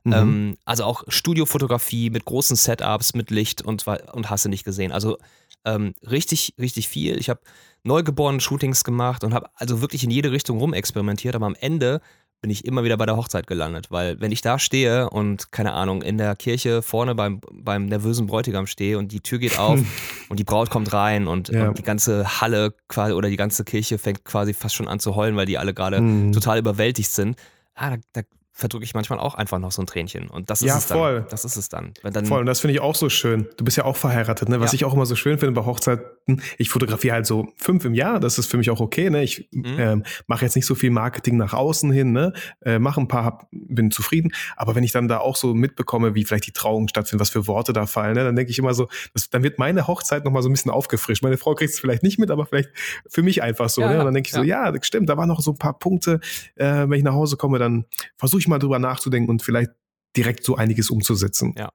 [0.03, 0.13] Mhm.
[0.13, 4.91] Ähm, also auch Studiofotografie mit großen Setups, mit Licht und, und hast du nicht gesehen.
[4.91, 5.17] Also
[5.65, 7.19] ähm, richtig, richtig viel.
[7.19, 7.41] Ich habe
[7.83, 12.01] neugeborenen Shootings gemacht und habe also wirklich in jede Richtung rumexperimentiert, aber am Ende
[12.41, 13.87] bin ich immer wieder bei der Hochzeit gelandet.
[13.89, 18.27] Weil wenn ich da stehe und, keine Ahnung, in der Kirche vorne beim, beim nervösen
[18.27, 19.79] Bräutigam stehe und die Tür geht auf
[20.29, 21.69] und die Braut kommt rein und, ja.
[21.69, 25.15] und, die ganze Halle quasi oder die ganze Kirche fängt quasi fast schon an zu
[25.15, 26.31] heulen, weil die alle gerade mhm.
[26.31, 27.37] total überwältigt sind.
[27.73, 28.21] Ah, da, da
[28.57, 30.29] verdrücke ich manchmal auch einfach noch so ein Tränchen.
[30.29, 30.97] Und das ist ja, es dann.
[30.97, 31.27] Voll.
[31.29, 31.93] Das ist es dann.
[32.01, 32.39] dann voll.
[32.39, 33.47] Und das finde ich auch so schön.
[33.55, 34.59] Du bist ja auch verheiratet, ne?
[34.59, 34.77] Was ja.
[34.77, 36.41] ich auch immer so schön finde bei Hochzeiten.
[36.57, 38.19] Ich fotografiere halt so fünf im Jahr.
[38.19, 39.21] Das ist für mich auch okay, ne?
[39.23, 39.75] Ich mhm.
[39.77, 42.33] ähm, mache jetzt nicht so viel Marketing nach außen hin, ne?
[42.61, 44.31] Äh, mache ein paar, hab, bin zufrieden.
[44.55, 47.45] Aber wenn ich dann da auch so mitbekomme, wie vielleicht die Trauung stattfindet, was für
[47.45, 48.23] Worte da fallen, ne?
[48.23, 51.21] Dann denke ich immer so, das, dann wird meine Hochzeit nochmal so ein bisschen aufgefrischt.
[51.21, 52.69] Meine Frau kriegt es vielleicht nicht mit, aber vielleicht
[53.07, 53.99] für mich einfach so, ja, ne?
[53.99, 56.21] Und dann denke ich so, ja, das stimmt, da waren noch so ein paar Punkte.
[56.55, 57.85] Äh, wenn ich nach Hause komme, dann
[58.17, 59.71] versuche ich mal drüber nachzudenken und vielleicht
[60.15, 61.53] direkt so einiges umzusetzen.
[61.57, 61.69] Ja.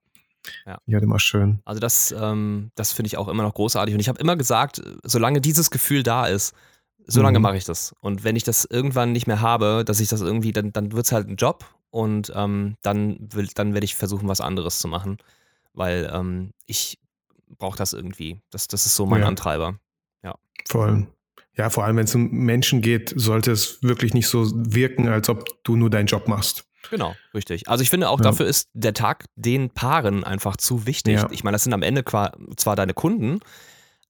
[0.67, 1.61] Ja, ja immer schön.
[1.65, 3.95] Also das, ähm, das finde ich auch immer noch großartig.
[3.95, 6.55] Und ich habe immer gesagt, solange dieses Gefühl da ist,
[7.07, 7.43] So lange mhm.
[7.43, 7.95] mache ich das.
[8.01, 11.07] Und wenn ich das irgendwann nicht mehr habe, dass ich das irgendwie, dann, dann wird
[11.07, 14.89] es halt ein Job und ähm, dann, will, dann werde ich versuchen, was anderes zu
[14.89, 15.19] machen.
[15.75, 16.99] Weil ähm, ich
[17.59, 18.41] brauche das irgendwie.
[18.51, 19.29] Das, das ist so mein ja.
[19.29, 19.79] Antreiber.
[20.23, 20.37] Ja.
[20.69, 21.07] Voll.
[21.57, 25.29] Ja, vor allem wenn es um Menschen geht, sollte es wirklich nicht so wirken, als
[25.29, 26.65] ob du nur deinen Job machst.
[26.91, 27.69] Genau, richtig.
[27.69, 28.25] Also ich finde auch ja.
[28.25, 31.15] dafür ist der Tag den Paaren einfach zu wichtig.
[31.15, 31.29] Ja.
[31.31, 33.41] Ich meine, das sind am Ende zwar deine Kunden,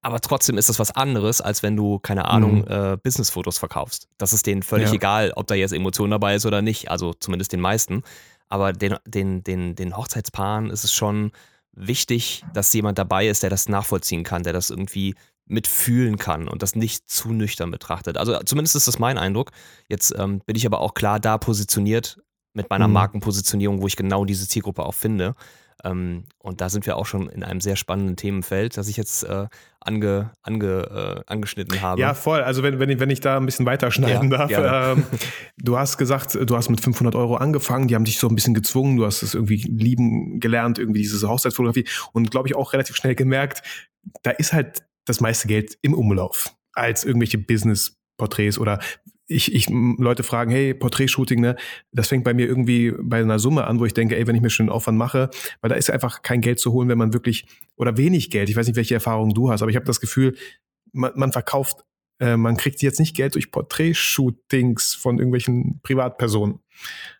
[0.02, 2.66] aber trotzdem ist das was anderes, als wenn du, keine Ahnung, mhm.
[2.68, 4.08] äh, Businessfotos verkaufst.
[4.18, 4.94] Das ist denen völlig ja.
[4.94, 6.90] egal, ob da jetzt Emotion dabei ist oder nicht.
[6.90, 8.02] Also zumindest den meisten.
[8.48, 11.30] Aber den, den, den, den Hochzeitspaaren ist es schon
[11.72, 15.14] wichtig, dass jemand dabei ist, der das nachvollziehen kann, der das irgendwie
[15.52, 18.16] mitfühlen kann und das nicht zu nüchtern betrachtet.
[18.16, 19.50] Also zumindest ist das mein Eindruck.
[19.88, 22.18] Jetzt ähm, bin ich aber auch klar da positioniert
[22.54, 22.94] mit meiner mhm.
[22.94, 25.34] Markenpositionierung, wo ich genau diese Zielgruppe auch finde.
[25.84, 29.24] Ähm, und da sind wir auch schon in einem sehr spannenden Themenfeld, das ich jetzt
[29.24, 29.46] äh,
[29.80, 32.00] ange, ange, äh, angeschnitten habe.
[32.00, 32.40] Ja, voll.
[32.42, 34.96] Also wenn, wenn, ich, wenn ich da ein bisschen weiterschneiden ja, darf.
[34.96, 35.04] Ähm,
[35.58, 38.54] du hast gesagt, du hast mit 500 Euro angefangen, die haben dich so ein bisschen
[38.54, 42.96] gezwungen, du hast es irgendwie lieben gelernt, irgendwie diese Hochzeitsfotografie und glaube ich auch relativ
[42.96, 43.62] schnell gemerkt,
[44.22, 48.80] da ist halt das meiste Geld im Umlauf als irgendwelche Business-Porträts oder
[49.26, 51.56] ich, ich Leute fragen, hey, Porträtshooting, ne,
[51.92, 54.42] das fängt bei mir irgendwie bei einer Summe an, wo ich denke, ey, wenn ich
[54.42, 55.30] mir schon einen Aufwand mache,
[55.60, 58.56] weil da ist einfach kein Geld zu holen, wenn man wirklich, oder wenig Geld, ich
[58.56, 60.36] weiß nicht, welche Erfahrungen du hast, aber ich habe das Gefühl,
[60.92, 61.84] man, man verkauft,
[62.20, 66.60] äh, man kriegt jetzt nicht Geld durch Porträtshootings von irgendwelchen Privatpersonen.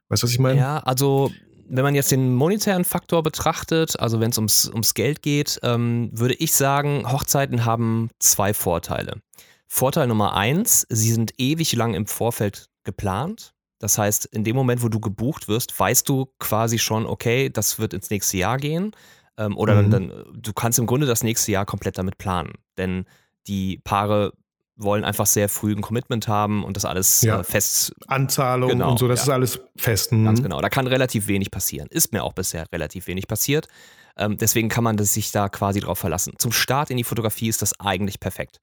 [0.09, 0.59] Weißt du, was ich meine?
[0.59, 1.33] Ja, also
[1.75, 6.11] wenn man jetzt den monetären Faktor betrachtet, also wenn es ums, ums Geld geht, ähm,
[6.13, 9.23] würde ich sagen, Hochzeiten haben zwei Vorteile.
[9.69, 13.55] Vorteil Nummer eins, sie sind ewig lang im Vorfeld geplant.
[13.79, 17.79] Das heißt, in dem Moment, wo du gebucht wirst, weißt du quasi schon, okay, das
[17.79, 18.93] wird ins nächste Jahr gehen.
[19.39, 19.91] Ähm, oder mhm.
[19.91, 22.53] dann, dann, du kannst im Grunde das nächste Jahr komplett damit planen.
[22.77, 23.07] Denn
[23.47, 24.35] die Paare
[24.77, 27.41] wollen einfach sehr früh ein Commitment haben und das alles ja.
[27.41, 27.95] äh, fest.
[28.07, 29.25] Anzahlung genau, und so, das ja.
[29.25, 30.13] ist alles fest.
[30.13, 30.25] Mhm.
[30.25, 30.61] Ganz genau.
[30.61, 31.89] Da kann relativ wenig passieren.
[31.91, 33.69] Ist mir auch bisher relativ wenig passiert.
[34.17, 36.35] Ähm, deswegen kann man sich da quasi drauf verlassen.
[36.39, 38.61] Zum Start in die Fotografie ist das eigentlich perfekt.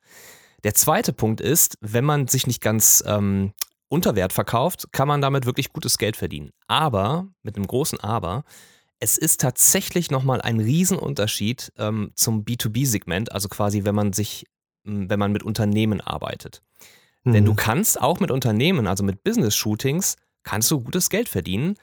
[0.63, 3.53] Der zweite Punkt ist, wenn man sich nicht ganz ähm,
[3.87, 6.51] unter Wert verkauft, kann man damit wirklich gutes Geld verdienen.
[6.67, 8.43] Aber, mit einem großen Aber,
[9.00, 14.45] es ist tatsächlich nochmal ein Riesenunterschied ähm, zum B2B-Segment, also quasi, wenn man sich,
[14.83, 16.61] wenn man mit Unternehmen arbeitet.
[17.24, 17.33] Mhm.
[17.33, 17.57] Denn du mhm.
[17.57, 21.75] kannst auch mit Unternehmen, also mit Business-Shootings, kannst du gutes Geld verdienen.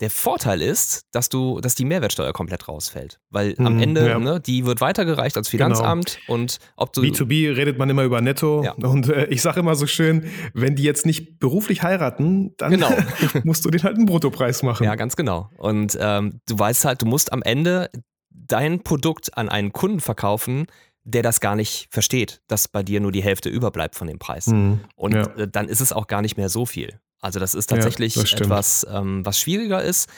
[0.00, 3.20] Der Vorteil ist, dass du, dass die Mehrwertsteuer komplett rausfällt.
[3.30, 4.18] Weil am mhm, Ende, ja.
[4.18, 5.66] ne, die wird weitergereicht als genau.
[5.66, 6.34] Finanzamt genau.
[6.34, 7.00] und ob du.
[7.00, 8.64] B2B redet man immer über Netto.
[8.64, 8.72] Ja.
[8.72, 12.90] Und äh, ich sage immer so schön, wenn die jetzt nicht beruflich heiraten, dann genau.
[13.44, 14.82] musst du den halt einen Bruttopreis machen.
[14.82, 15.48] Ja, ganz genau.
[15.58, 17.88] Und ähm, du weißt halt, du musst am Ende
[18.30, 20.66] dein Produkt an einen Kunden verkaufen,
[21.04, 24.48] der das gar nicht versteht, dass bei dir nur die Hälfte überbleibt von dem Preis.
[24.48, 25.26] Mhm, und ja.
[25.36, 26.98] Äh, dann ist es auch gar nicht mehr so viel.
[27.20, 30.08] Also das ist tatsächlich ja, das etwas, ähm, was schwieriger ist.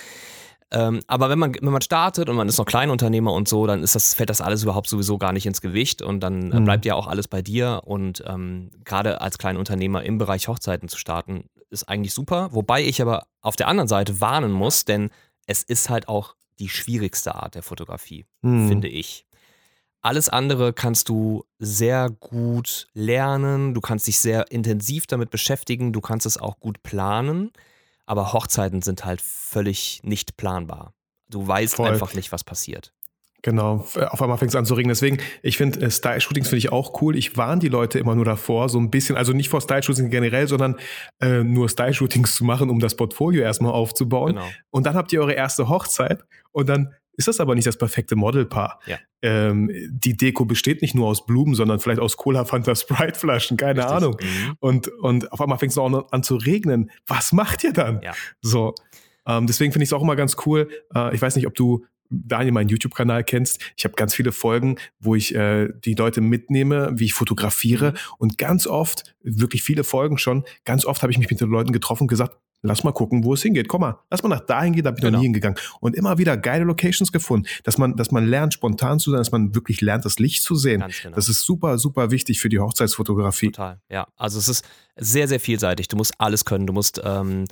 [0.73, 3.83] Ähm, aber wenn man, wenn man startet und man ist noch Kleinunternehmer und so, dann
[3.83, 6.65] ist das, fällt das alles überhaupt sowieso gar nicht ins Gewicht und dann äh, mhm.
[6.65, 7.83] bleibt ja auch alles bei dir.
[7.85, 12.49] Und ähm, gerade als Kleinunternehmer im Bereich Hochzeiten zu starten, ist eigentlich super.
[12.53, 15.11] Wobei ich aber auf der anderen Seite warnen muss, denn
[15.47, 18.69] es ist halt auch die schwierigste Art der Fotografie, mhm.
[18.69, 19.26] finde ich.
[20.07, 26.01] Alles andere kannst du sehr gut lernen, du kannst dich sehr intensiv damit beschäftigen, du
[26.01, 27.51] kannst es auch gut planen,
[28.07, 30.95] aber Hochzeiten sind halt völlig nicht planbar.
[31.29, 31.89] Du weißt Voll.
[31.89, 32.93] einfach nicht, was passiert.
[33.43, 34.91] Genau, auf einmal fängt es an zu regnen.
[34.91, 37.17] Deswegen, ich finde, äh, Style-Shootings finde ich auch cool.
[37.17, 40.47] Ich warne die Leute immer nur davor, so ein bisschen, also nicht vor Style-Shootings generell,
[40.47, 40.77] sondern
[41.21, 44.35] äh, nur Style-Shootings zu machen, um das Portfolio erstmal aufzubauen.
[44.35, 44.47] Genau.
[44.71, 48.17] Und dann habt ihr eure erste Hochzeit und dann ist das aber nicht das perfekte
[48.17, 48.81] Modelpaar.
[48.87, 48.99] Ja.
[49.23, 53.57] Ähm, die Deko besteht nicht nur aus Blumen, sondern vielleicht aus Cola Fanta Sprite Flaschen,
[53.57, 53.97] keine Richtig.
[53.97, 54.17] Ahnung.
[54.21, 54.57] Mhm.
[54.61, 56.91] Und, und auf einmal fängt es auch an zu regnen.
[57.07, 58.01] Was macht ihr dann?
[58.03, 58.13] Ja.
[58.43, 58.75] So.
[59.27, 60.69] Ähm, deswegen finde ich es auch immer ganz cool.
[60.95, 63.61] Äh, ich weiß nicht, ob du Daniel meinen YouTube-Kanal kennst.
[63.77, 67.93] Ich habe ganz viele Folgen, wo ich äh, die Leute mitnehme, wie ich fotografiere.
[67.93, 67.97] Mhm.
[68.19, 71.73] Und ganz oft, wirklich viele Folgen schon, ganz oft habe ich mich mit den Leuten
[71.73, 73.69] getroffen und gesagt, Lass mal gucken, wo es hingeht.
[73.69, 75.13] Komm mal, lass mal nach dahin gehen, da bin ich genau.
[75.13, 75.59] noch nie hingegangen.
[75.81, 79.31] Und immer wieder geile Locations gefunden, dass man, dass man lernt, spontan zu sein, dass
[79.31, 80.85] man wirklich lernt, das Licht zu sehen.
[81.03, 81.15] Genau.
[81.15, 83.53] Das ist super, super wichtig für die Hochzeitsfotografie.
[83.53, 84.09] Total, ja.
[84.17, 84.65] Also es ist
[84.97, 85.89] sehr, sehr vielseitig.
[85.89, 86.67] Du musst alles können.
[86.67, 87.45] Du musst ähm,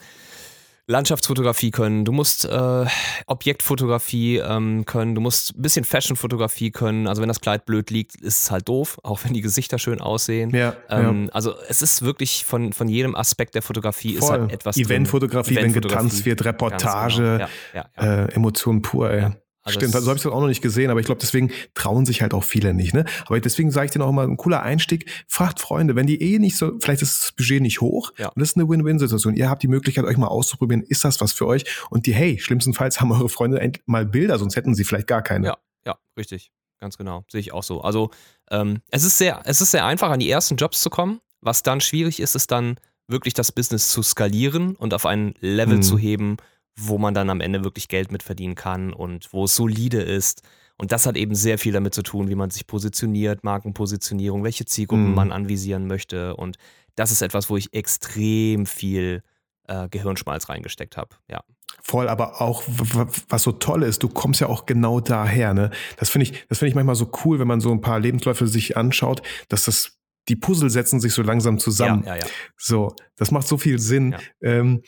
[0.87, 2.85] Landschaftsfotografie können, du musst äh,
[3.27, 7.07] Objektfotografie ähm, können, du musst ein bisschen Fashionfotografie können.
[7.07, 10.01] Also wenn das Kleid blöd liegt, ist es halt doof, auch wenn die Gesichter schön
[10.01, 10.51] aussehen.
[10.51, 11.33] Ja, ähm, ja.
[11.33, 14.25] Also es ist wirklich von, von jedem Aspekt der Fotografie Voll.
[14.25, 14.77] ist halt etwas.
[14.77, 17.87] Eventfotografie, Event wenn getanzt wird, Reportage, genau.
[17.97, 19.11] ja, äh, Emotionen pur.
[19.11, 19.33] Ey.
[19.67, 22.05] Also Stimmt, so habe ich das auch noch nicht gesehen, aber ich glaube, deswegen trauen
[22.05, 22.93] sich halt auch viele nicht.
[22.93, 23.07] Ne?
[23.25, 25.11] Aber deswegen sage ich dir noch mal ein cooler Einstieg.
[25.27, 28.29] Fragt Freunde, wenn die eh nicht so, vielleicht ist das Budget nicht hoch ja.
[28.29, 29.35] und das ist eine Win-Win-Situation.
[29.35, 31.65] Ihr habt die Möglichkeit, euch mal auszuprobieren, ist das was für euch?
[31.89, 35.47] Und die, hey, schlimmstenfalls haben eure Freunde mal Bilder, sonst hätten sie vielleicht gar keine.
[35.47, 36.53] Ja, ja, richtig.
[36.79, 37.25] Ganz genau.
[37.31, 37.81] Sehe ich auch so.
[37.81, 38.11] Also
[38.51, 41.21] ähm, es, ist sehr, es ist sehr einfach, an die ersten Jobs zu kommen.
[41.41, 45.77] Was dann schwierig ist, ist dann wirklich das Business zu skalieren und auf ein Level
[45.77, 45.83] hm.
[45.83, 46.37] zu heben,
[46.77, 50.43] wo man dann am Ende wirklich Geld mit verdienen kann und wo es solide ist.
[50.77, 54.65] Und das hat eben sehr viel damit zu tun, wie man sich positioniert, Markenpositionierung, welche
[54.65, 55.15] Zielgruppen mm.
[55.15, 56.35] man anvisieren möchte.
[56.35, 56.57] Und
[56.97, 59.23] das ist etwas, wo ich extrem viel
[59.69, 61.17] äh, Gehirnschmalz reingesteckt habe.
[61.31, 61.43] Ja.
[61.81, 62.63] Voll, aber auch
[63.29, 65.55] was so toll ist, du kommst ja auch genau daher.
[65.55, 65.71] Ne?
[65.99, 68.47] Das finde ich, das finde ich manchmal so cool, wenn man so ein paar Lebensläufe
[68.47, 72.05] sich anschaut, dass das die Puzzle setzen sich so langsam zusammen.
[72.05, 72.27] Ja, ja, ja.
[72.57, 74.17] So, das macht so viel Sinn.
[74.41, 74.83] Ähm,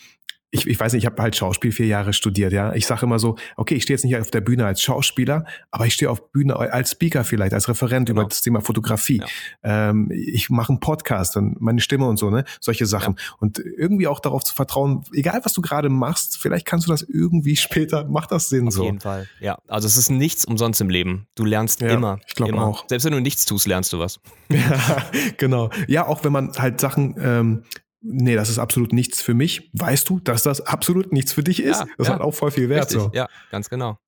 [0.50, 2.72] ich, ich weiß nicht, ich habe halt Schauspiel vier Jahre studiert, ja.
[2.74, 5.86] Ich sage immer so, okay, ich stehe jetzt nicht auf der Bühne als Schauspieler, aber
[5.86, 8.20] ich stehe auf Bühne als Speaker vielleicht, als Referent genau.
[8.20, 9.22] über das Thema Fotografie.
[9.64, 9.90] Ja.
[9.90, 12.44] Ähm, ich mache einen Podcast und meine Stimme und so, ne?
[12.60, 13.16] Solche Sachen.
[13.18, 13.34] Ja.
[13.40, 17.02] Und irgendwie auch darauf zu vertrauen, egal was du gerade machst, vielleicht kannst du das
[17.02, 18.82] irgendwie später, macht das Sinn auf so.
[18.82, 19.58] Auf jeden Fall, ja.
[19.66, 21.26] Also es ist nichts umsonst im Leben.
[21.34, 22.20] Du lernst ja, immer.
[22.26, 22.84] Ich glaube auch.
[22.88, 24.20] Selbst wenn du nichts tust, lernst du was.
[24.48, 25.04] ja,
[25.38, 25.70] genau.
[25.88, 27.64] Ja, auch wenn man halt Sachen ähm,
[28.08, 31.62] nee, das ist absolut nichts für mich, weißt du, dass das absolut nichts für dich
[31.62, 31.80] ist.
[31.80, 32.14] Ja, das ja.
[32.14, 32.86] hat auch voll viel Wert.
[32.86, 33.10] Richtig, so.
[33.12, 33.98] Ja, ganz genau.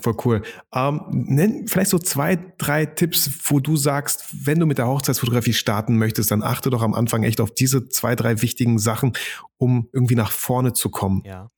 [0.00, 0.42] Voll cool.
[0.72, 5.52] Ähm, nenn vielleicht so zwei, drei Tipps, wo du sagst, wenn du mit der Hochzeitsfotografie
[5.52, 9.12] starten möchtest, dann achte doch am Anfang echt auf diese zwei, drei wichtigen Sachen,
[9.58, 11.22] um irgendwie nach vorne zu kommen.
[11.26, 11.50] Ja.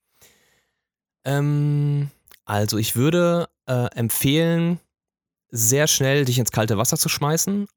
[1.24, 2.11] Ähm,
[2.44, 4.81] also ich würde äh, empfehlen,
[5.50, 7.68] sehr schnell dich ins kalte Wasser zu schmeißen,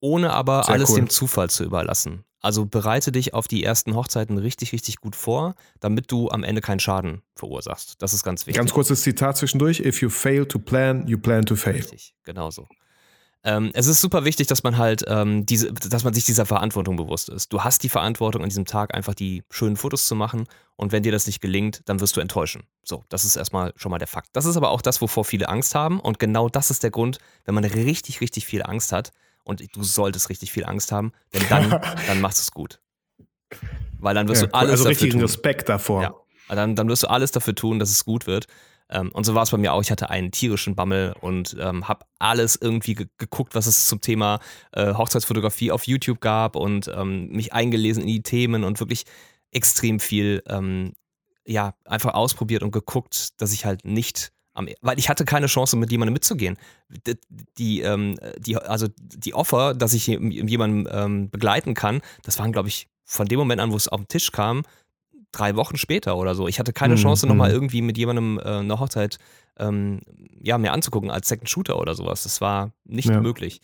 [0.00, 0.96] ohne aber sehr alles cool.
[0.96, 2.24] dem Zufall zu überlassen.
[2.40, 6.60] Also bereite dich auf die ersten Hochzeiten richtig, richtig gut vor, damit du am Ende
[6.60, 7.94] keinen Schaden verursachst.
[7.98, 8.58] Das ist ganz wichtig.
[8.58, 11.74] Ganz kurzes Zitat zwischendurch: If you fail to plan, you plan to fail.
[11.74, 12.68] Richtig, genau so.
[13.46, 16.96] Ähm, es ist super wichtig, dass man halt ähm, diese, dass man sich dieser Verantwortung
[16.96, 17.52] bewusst ist.
[17.52, 21.04] Du hast die Verantwortung an diesem Tag einfach die schönen Fotos zu machen und wenn
[21.04, 22.64] dir das nicht gelingt, dann wirst du enttäuschen.
[22.82, 24.30] So, das ist erstmal schon mal der Fakt.
[24.32, 27.18] Das ist aber auch das, wovor viele Angst haben und genau das ist der Grund,
[27.44, 29.12] wenn man richtig, richtig viel Angst hat,
[29.46, 31.70] und du solltest richtig viel Angst haben, denn dann,
[32.06, 32.80] dann machst du es gut.
[33.98, 35.22] Weil dann wirst ja, du alles also dafür richtigen tun.
[35.22, 36.02] Respekt davor.
[36.02, 36.14] Ja.
[36.48, 38.46] Dann, dann wirst du alles dafür tun, dass es gut wird.
[38.88, 39.80] Ähm, und so war es bei mir auch.
[39.80, 44.00] Ich hatte einen tierischen Bammel und ähm, habe alles irgendwie ge geguckt, was es zum
[44.00, 44.40] Thema
[44.72, 49.04] äh, Hochzeitsfotografie auf YouTube gab und ähm, mich eingelesen in die Themen und wirklich
[49.50, 50.92] extrem viel, ähm,
[51.46, 54.32] ja, einfach ausprobiert und geguckt, dass ich halt nicht
[54.80, 56.56] weil ich hatte keine Chance, mit jemandem mitzugehen.
[57.06, 57.18] Die,
[57.58, 62.68] die, ähm, die also die Offer, dass ich jemanden ähm, begleiten kann, das waren, glaube
[62.68, 64.62] ich, von dem Moment an, wo es auf den Tisch kam,
[65.32, 66.48] drei Wochen später oder so.
[66.48, 67.00] Ich hatte keine mhm.
[67.00, 67.54] Chance, nochmal mhm.
[67.54, 69.18] irgendwie mit jemandem äh, eine Hochzeit
[69.58, 70.00] ähm,
[70.40, 72.22] ja, mir anzugucken als Second Shooter oder sowas.
[72.22, 73.20] Das war nicht ja.
[73.20, 73.60] möglich.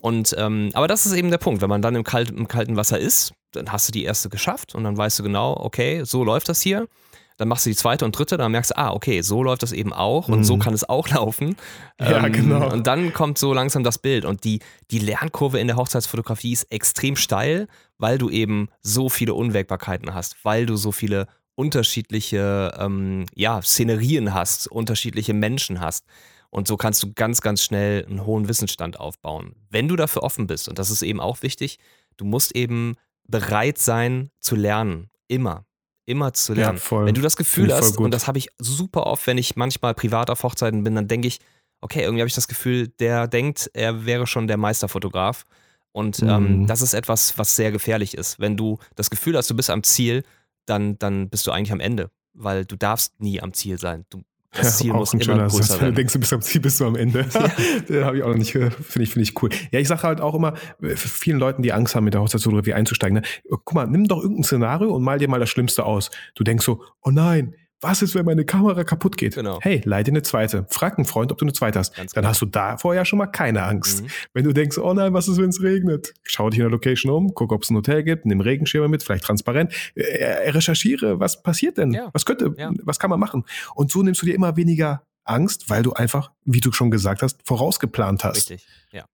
[0.00, 1.62] Und ähm, aber das ist eben der Punkt.
[1.62, 4.74] Wenn man dann im, Kalt, im kalten Wasser ist, dann hast du die erste geschafft
[4.74, 6.86] und dann weißt du genau, okay, so läuft das hier
[7.36, 9.72] dann machst du die zweite und dritte, dann merkst du, ah, okay, so läuft das
[9.72, 10.44] eben auch und mhm.
[10.44, 11.56] so kann es auch laufen.
[12.00, 12.72] Ja, ähm, genau.
[12.72, 16.64] Und dann kommt so langsam das Bild und die, die Lernkurve in der Hochzeitsfotografie ist
[16.72, 17.68] extrem steil,
[17.98, 24.34] weil du eben so viele Unwägbarkeiten hast, weil du so viele unterschiedliche ähm, ja, Szenerien
[24.34, 26.06] hast, unterschiedliche Menschen hast.
[26.50, 29.56] Und so kannst du ganz, ganz schnell einen hohen Wissensstand aufbauen.
[29.68, 31.78] Wenn du dafür offen bist, und das ist eben auch wichtig,
[32.16, 32.94] du musst eben
[33.26, 35.10] bereit sein zu lernen.
[35.28, 35.65] Immer
[36.06, 36.80] immer zu lernen.
[36.90, 39.94] Ja, wenn du das Gefühl hast, und das habe ich super oft, wenn ich manchmal
[39.94, 41.40] privat auf Hochzeiten bin, dann denke ich,
[41.80, 45.44] okay, irgendwie habe ich das Gefühl, der denkt, er wäre schon der Meisterfotograf.
[45.92, 46.32] Und ähm, mhm.
[46.32, 48.38] ähm, das ist etwas, was sehr gefährlich ist.
[48.38, 50.22] Wenn du das Gefühl hast, du bist am Ziel,
[50.64, 54.04] dann, dann bist du eigentlich am Ende, weil du darfst nie am Ziel sein.
[54.10, 54.22] Du
[54.56, 55.80] das Ziel ja, muss immer größer Satz.
[55.80, 55.94] werden.
[55.94, 57.26] Du denkst, du bist am Ziel, bist du am Ende.
[57.88, 58.04] Ja.
[58.06, 59.50] Habe ich auch noch nicht, finde ich, finde ich cool.
[59.70, 60.54] Ja, ich sage halt auch immer,
[60.94, 64.44] vielen Leuten, die Angst haben, mit der Hochzeitsfotografie einzusteigen, ne, guck mal, nimm doch irgendein
[64.44, 66.10] Szenario und mal dir mal das Schlimmste aus.
[66.34, 69.34] Du denkst so, oh nein, was ist, wenn meine Kamera kaputt geht?
[69.34, 69.58] Genau.
[69.60, 70.66] Hey, leite eine zweite.
[70.70, 71.94] Frag einen Freund, ob du eine zweite hast.
[71.94, 72.30] Ganz Dann genau.
[72.30, 74.02] hast du davor ja schon mal keine Angst.
[74.02, 74.08] Mhm.
[74.32, 76.14] Wenn du denkst, oh nein, was ist, wenn es regnet?
[76.22, 79.02] Schau dich in der Location um, guck, ob es ein Hotel gibt, nimm Regenschirme mit,
[79.02, 79.72] vielleicht transparent.
[79.94, 81.92] Äh, äh, recherchiere, was passiert denn?
[81.92, 82.08] Ja.
[82.12, 82.70] Was könnte, ja.
[82.82, 83.44] was kann man machen?
[83.74, 87.22] Und so nimmst du dir immer weniger Angst, weil du einfach, wie du schon gesagt
[87.22, 88.36] hast, vorausgeplant hast.
[88.36, 89.04] Richtig, ja.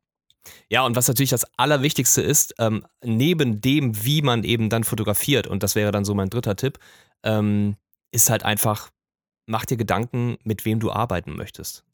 [0.69, 5.47] Ja, und was natürlich das Allerwichtigste ist, ähm, neben dem, wie man eben dann fotografiert,
[5.47, 6.79] und das wäre dann so mein dritter Tipp,
[7.23, 7.77] ähm,
[8.13, 8.91] ist halt einfach,
[9.47, 11.85] mach dir Gedanken, mit wem du arbeiten möchtest.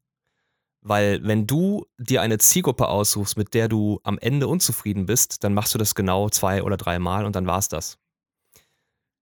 [0.80, 5.54] Weil wenn du dir eine Zielgruppe aussuchst, mit der du am Ende unzufrieden bist, dann
[5.54, 7.98] machst du das genau zwei oder drei Mal und dann war's das.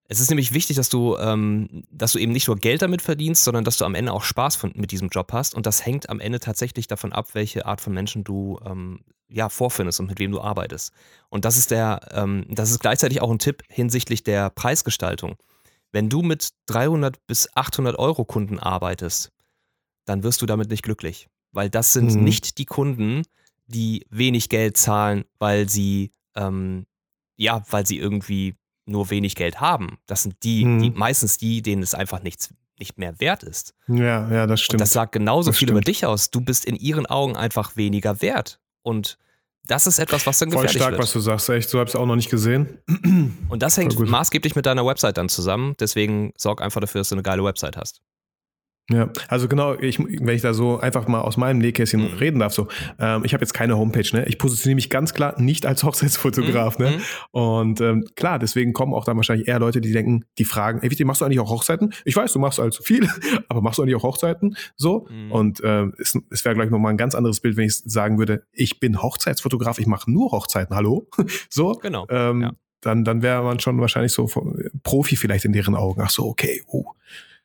[0.09, 3.43] Es ist nämlich wichtig, dass du, ähm, dass du eben nicht nur Geld damit verdienst,
[3.43, 5.55] sondern dass du am Ende auch Spaß von, mit diesem Job hast.
[5.55, 9.49] Und das hängt am Ende tatsächlich davon ab, welche Art von Menschen du ähm, ja,
[9.49, 10.93] vorfindest und mit wem du arbeitest.
[11.29, 15.37] Und das ist der, ähm, das ist gleichzeitig auch ein Tipp hinsichtlich der Preisgestaltung.
[15.93, 19.33] Wenn du mit 300 bis 800 Euro Kunden arbeitest,
[20.05, 21.29] dann wirst du damit nicht glücklich.
[21.53, 22.25] Weil das sind mhm.
[22.25, 23.23] nicht die Kunden,
[23.67, 26.87] die wenig Geld zahlen, weil sie, ähm,
[27.37, 29.99] ja, weil sie irgendwie nur wenig Geld haben.
[30.07, 30.83] Das sind die, mhm.
[30.83, 33.75] die meistens die, denen es einfach nichts nicht mehr wert ist.
[33.89, 34.75] Ja, ja, das stimmt.
[34.75, 35.79] Und das sagt genauso das viel stimmt.
[35.79, 36.31] über dich aus.
[36.31, 38.61] Du bist in ihren Augen einfach weniger wert.
[38.83, 39.19] Und
[39.69, 41.03] das ist etwas, was dann Voll gefährlich stark, wird.
[41.03, 41.49] was du sagst.
[41.49, 42.79] Echt, so habe ich es auch noch nicht gesehen.
[43.49, 45.75] Und das hängt maßgeblich mit deiner Website dann zusammen.
[45.81, 48.01] Deswegen sorg einfach dafür, dass du eine geile Website hast.
[48.89, 52.19] Ja, also genau, ich, wenn ich da so einfach mal aus meinem Nähkästchen mhm.
[52.19, 52.69] reden darf, so,
[53.01, 54.25] ähm, ich habe jetzt keine Homepage, ne?
[54.29, 56.85] Ich positioniere mich ganz klar nicht als Hochzeitsfotograf, mhm.
[56.85, 56.91] ne?
[56.93, 57.01] Mhm.
[57.33, 60.91] Und ähm, klar, deswegen kommen auch dann wahrscheinlich eher Leute, die denken, die fragen, ey,
[60.91, 61.93] wie machst du eigentlich auch Hochzeiten?
[62.05, 63.09] Ich weiß, du machst allzu viel,
[63.49, 64.57] aber machst du eigentlich auch Hochzeiten?
[64.77, 65.09] So.
[65.11, 65.33] Mhm.
[65.33, 68.45] Und ähm, es, es wäre gleich nochmal ein ganz anderes Bild, wenn ich sagen würde,
[68.53, 71.09] ich bin Hochzeitsfotograf, ich mache nur Hochzeiten, hallo?
[71.51, 71.73] so.
[71.73, 72.07] Genau.
[72.09, 72.53] Ähm, ja.
[72.83, 74.31] Dann, dann wäre man schon wahrscheinlich so
[74.85, 76.03] Profi vielleicht in deren Augen.
[76.05, 76.85] Ach so, okay, oh.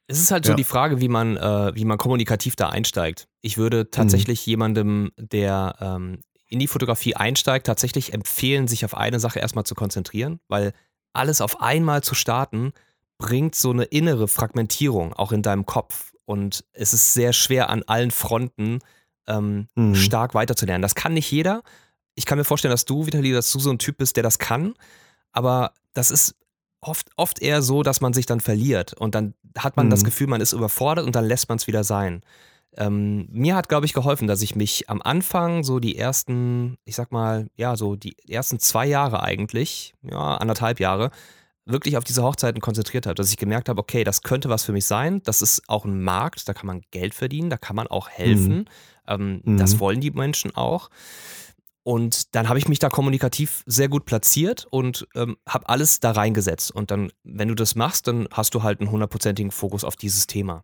[0.08, 0.56] Es ist halt so ja.
[0.56, 3.28] die Frage, wie man, äh, wie man kommunikativ da einsteigt.
[3.42, 4.52] Ich würde tatsächlich mhm.
[4.52, 9.74] jemandem, der ähm, in die Fotografie einsteigt, tatsächlich empfehlen, sich auf eine Sache erstmal zu
[9.74, 10.74] konzentrieren, weil
[11.14, 12.74] alles auf einmal zu starten,
[13.18, 16.12] bringt so eine innere Fragmentierung auch in deinem Kopf.
[16.26, 18.80] Und es ist sehr schwer an allen Fronten
[19.28, 19.96] ähm, mhm.
[19.96, 20.82] stark weiterzulernen.
[20.82, 21.64] Das kann nicht jeder.
[22.16, 24.40] Ich kann mir vorstellen, dass du, Vitali, dass du so ein Typ bist, der das
[24.40, 24.74] kann.
[25.32, 26.36] Aber das ist
[26.82, 29.91] oft, oft eher so, dass man sich dann verliert und dann hat man mhm.
[29.91, 32.22] das Gefühl, man ist überfordert und dann lässt man es wieder sein.
[32.78, 36.96] Ähm, mir hat, glaube ich, geholfen, dass ich mich am Anfang so die ersten, ich
[36.96, 41.12] sag mal, ja, so die ersten zwei Jahre eigentlich, ja, anderthalb Jahre,
[41.65, 44.72] wirklich auf diese Hochzeiten konzentriert habe, dass ich gemerkt habe, okay, das könnte was für
[44.72, 47.88] mich sein, das ist auch ein Markt, da kann man Geld verdienen, da kann man
[47.88, 48.65] auch helfen, mhm.
[49.08, 49.58] Ähm, mhm.
[49.58, 50.89] das wollen die Menschen auch.
[51.84, 56.12] Und dann habe ich mich da kommunikativ sehr gut platziert und ähm, habe alles da
[56.12, 56.72] reingesetzt.
[56.72, 60.28] Und dann, wenn du das machst, dann hast du halt einen hundertprozentigen Fokus auf dieses
[60.28, 60.63] Thema.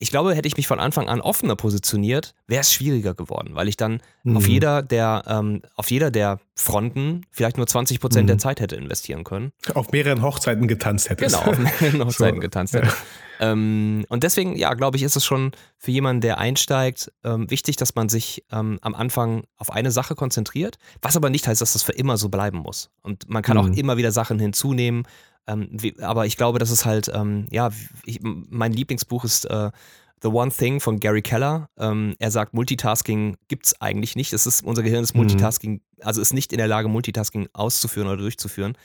[0.00, 3.68] Ich glaube, hätte ich mich von Anfang an offener positioniert, wäre es schwieriger geworden, weil
[3.68, 4.36] ich dann mhm.
[4.36, 8.28] auf jeder der ähm, auf jeder der Fronten vielleicht nur 20 Prozent mhm.
[8.28, 9.52] der Zeit hätte investieren können.
[9.74, 11.36] Auf mehreren Hochzeiten getanzt hättest.
[11.36, 12.40] Genau, auf mehreren Hochzeiten so.
[12.40, 12.92] getanzt hätte.
[13.40, 17.76] Ähm, und deswegen, ja, glaube ich, ist es schon für jemanden, der einsteigt, ähm, wichtig,
[17.76, 21.72] dass man sich ähm, am Anfang auf eine Sache konzentriert, was aber nicht heißt, dass
[21.72, 22.90] das für immer so bleiben muss.
[23.02, 23.62] Und man kann mhm.
[23.62, 25.04] auch immer wieder Sachen hinzunehmen.
[25.48, 27.70] Ähm, wie, aber ich glaube, das ist halt, ähm, ja,
[28.04, 29.70] ich, mein Lieblingsbuch ist äh,
[30.20, 31.70] The One Thing von Gary Keller.
[31.78, 34.32] Ähm, er sagt, Multitasking gibt es eigentlich nicht.
[34.32, 35.22] Es ist, unser Gehirn ist mhm.
[35.22, 35.80] Multitasking, mhm.
[36.02, 38.76] also ist nicht in der Lage, Multitasking auszuführen oder durchzuführen.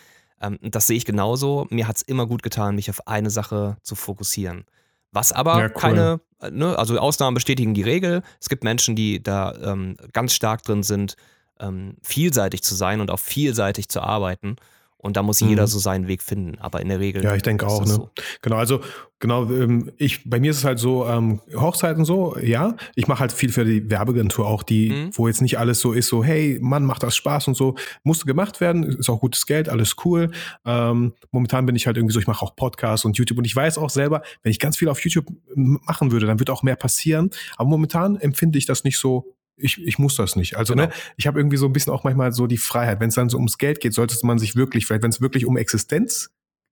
[0.42, 1.68] Ähm, das sehe ich genauso.
[1.70, 4.66] Mir hat es immer gut getan, mich auf eine Sache zu fokussieren.
[5.12, 5.74] Was aber ja, cool.
[5.74, 8.24] keine, äh, ne, also Ausnahmen bestätigen die Regel.
[8.40, 11.18] Es gibt Menschen, die da ähm, ganz stark drin sind,
[11.60, 14.56] ähm, vielseitig zu sein und auch vielseitig zu arbeiten.
[15.04, 15.50] Und da muss mhm.
[15.50, 16.58] jeder so seinen Weg finden.
[16.60, 17.24] Aber in der Regel.
[17.24, 17.82] Ja, ich denke auch.
[17.82, 17.88] Ne?
[17.88, 18.10] So.
[18.42, 18.80] Genau, also
[19.20, 22.78] genau, ähm, ich, bei mir ist es halt so, ähm, Hochzeiten so, ja.
[22.96, 25.10] Ich mache halt viel für die Werbeagentur auch, die, mhm.
[25.14, 27.76] wo jetzt nicht alles so ist, so, hey, Mann, macht das Spaß und so.
[28.04, 30.32] Musste gemacht werden, ist auch gutes Geld, alles cool.
[30.66, 33.56] Ähm, momentan bin ich halt irgendwie so, ich mache auch Podcasts und YouTube und ich
[33.56, 36.78] weiß auch selber, wenn ich ganz viel auf YouTube machen würde, dann wird auch mehr
[36.78, 37.30] passieren.
[37.58, 40.58] Aber momentan empfinde ich das nicht so ich, ich muss das nicht.
[40.58, 40.96] Also, ne, genau.
[40.96, 43.00] ne, ich habe irgendwie so ein bisschen auch manchmal so die Freiheit.
[43.00, 45.46] Wenn es dann so ums Geld geht, sollte man sich wirklich, vielleicht, wenn es wirklich
[45.46, 46.32] um Existenz,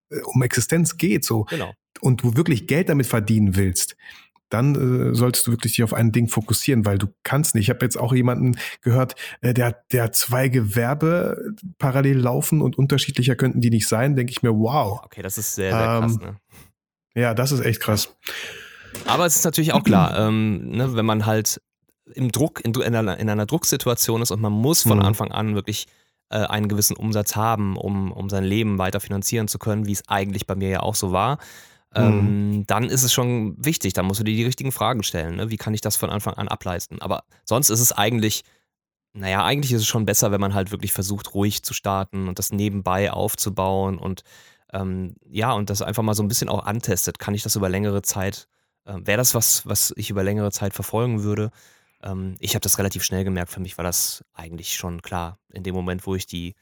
[0.10, 1.74] äh, um Existenz geht, so, genau.
[2.02, 3.96] und du wirklich Geld damit verdienen willst,
[4.50, 7.66] dann äh, solltest du wirklich dich auf ein Ding fokussieren, weil du kannst nicht.
[7.66, 13.36] Ich habe jetzt auch jemanden gehört, äh, der, der zwei Gewerbe parallel laufen und unterschiedlicher
[13.36, 15.02] könnten die nicht sein, denke ich mir, wow.
[15.04, 16.38] Okay, das ist sehr, sehr ähm, krass, ne?
[17.14, 18.16] Ja, das ist echt krass.
[19.06, 21.62] Aber es ist natürlich auch klar, ähm, ne, wenn man halt
[22.16, 25.06] im Druck, in, in, einer, in einer Drucksituation ist und man muss von mhm.
[25.06, 25.88] Anfang an wirklich
[26.30, 30.08] äh, einen gewissen Umsatz haben, um, um sein Leben weiter finanzieren zu können, wie es
[30.08, 31.38] eigentlich bei mir ja auch so war,
[31.94, 32.68] ähm, mhm.
[32.68, 35.36] dann ist es schon wichtig, dann musst du dir die richtigen Fragen stellen.
[35.36, 35.50] Ne?
[35.50, 37.02] Wie kann ich das von Anfang an ableisten?
[37.02, 38.44] Aber sonst ist es eigentlich,
[39.14, 42.40] naja, eigentlich ist es schon besser, wenn man halt wirklich versucht, ruhig zu starten und
[42.40, 44.24] das nebenbei aufzubauen und
[44.74, 47.20] ähm, ja, und das einfach mal so ein bisschen auch antestet.
[47.20, 48.48] Kann ich das über längere Zeit,
[48.86, 51.52] äh, wäre das was, was ich über längere Zeit verfolgen würde?
[52.04, 53.52] Ähm, ich habe das relativ schnell gemerkt.
[53.52, 55.40] Für mich war das eigentlich schon klar.
[55.54, 56.56] In dem Moment, wo ich die,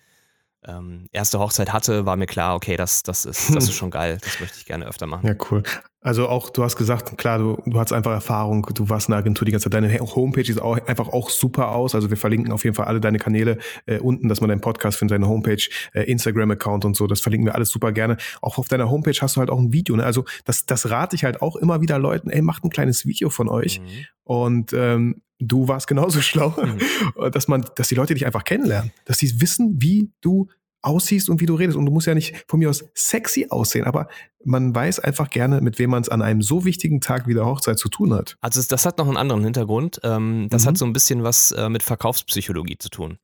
[0.68, 4.18] ähm, erste Hochzeit hatte, war mir klar, okay, das, das, ist, das ist schon geil,
[4.22, 5.26] das möchte ich gerne öfter machen.
[5.26, 5.64] Ja, cool.
[6.02, 9.20] Also auch, du hast gesagt, klar, du, du hast einfach Erfahrung, du warst in der
[9.20, 11.94] Agentur die ganze Zeit, deine Homepage sieht auch einfach auch super aus.
[11.94, 14.98] Also wir verlinken auf jeden Fall alle deine Kanäle äh, unten, dass man deinen Podcast
[14.98, 15.62] findet, deine Homepage,
[15.94, 18.16] äh, Instagram-Account und so, das verlinken wir alles super gerne.
[18.42, 19.96] Auch auf deiner Homepage hast du halt auch ein Video.
[19.96, 20.06] Ne?
[20.06, 23.30] Also das, das rate ich halt auch immer wieder Leuten, ey, macht ein kleines Video
[23.30, 23.82] von euch.
[23.82, 23.86] Mhm.
[24.24, 27.32] Und ähm, du warst genauso schlau, mhm.
[27.32, 30.48] dass man, dass die Leute dich einfach kennenlernen, dass sie wissen, wie du
[30.82, 31.78] aussiehst und wie du redest.
[31.78, 34.08] Und du musst ja nicht von mir aus sexy aussehen, aber
[34.46, 37.46] man weiß einfach gerne, mit wem man es an einem so wichtigen Tag wie der
[37.46, 38.38] Hochzeit zu tun hat.
[38.42, 40.00] Also das hat noch einen anderen Hintergrund.
[40.04, 40.68] Ähm, das mhm.
[40.68, 43.18] hat so ein bisschen was äh, mit Verkaufspsychologie zu tun.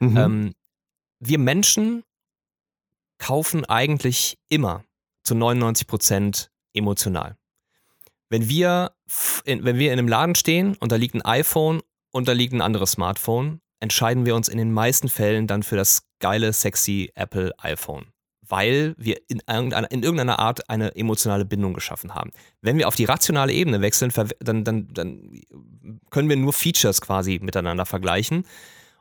[0.00, 0.16] Mhm.
[0.16, 0.52] Ähm,
[1.20, 2.02] wir Menschen
[3.18, 4.84] kaufen eigentlich immer
[5.22, 7.36] zu 99 Prozent emotional.
[8.32, 8.92] Wenn wir,
[9.44, 12.54] in, wenn wir in einem Laden stehen und da liegt ein iPhone und da liegt
[12.54, 17.12] ein anderes Smartphone, entscheiden wir uns in den meisten Fällen dann für das geile, sexy
[17.14, 18.06] Apple iPhone,
[18.40, 22.30] weil wir in irgendeiner, in irgendeiner Art eine emotionale Bindung geschaffen haben.
[22.62, 25.42] Wenn wir auf die rationale Ebene wechseln, dann, dann, dann
[26.08, 28.46] können wir nur Features quasi miteinander vergleichen.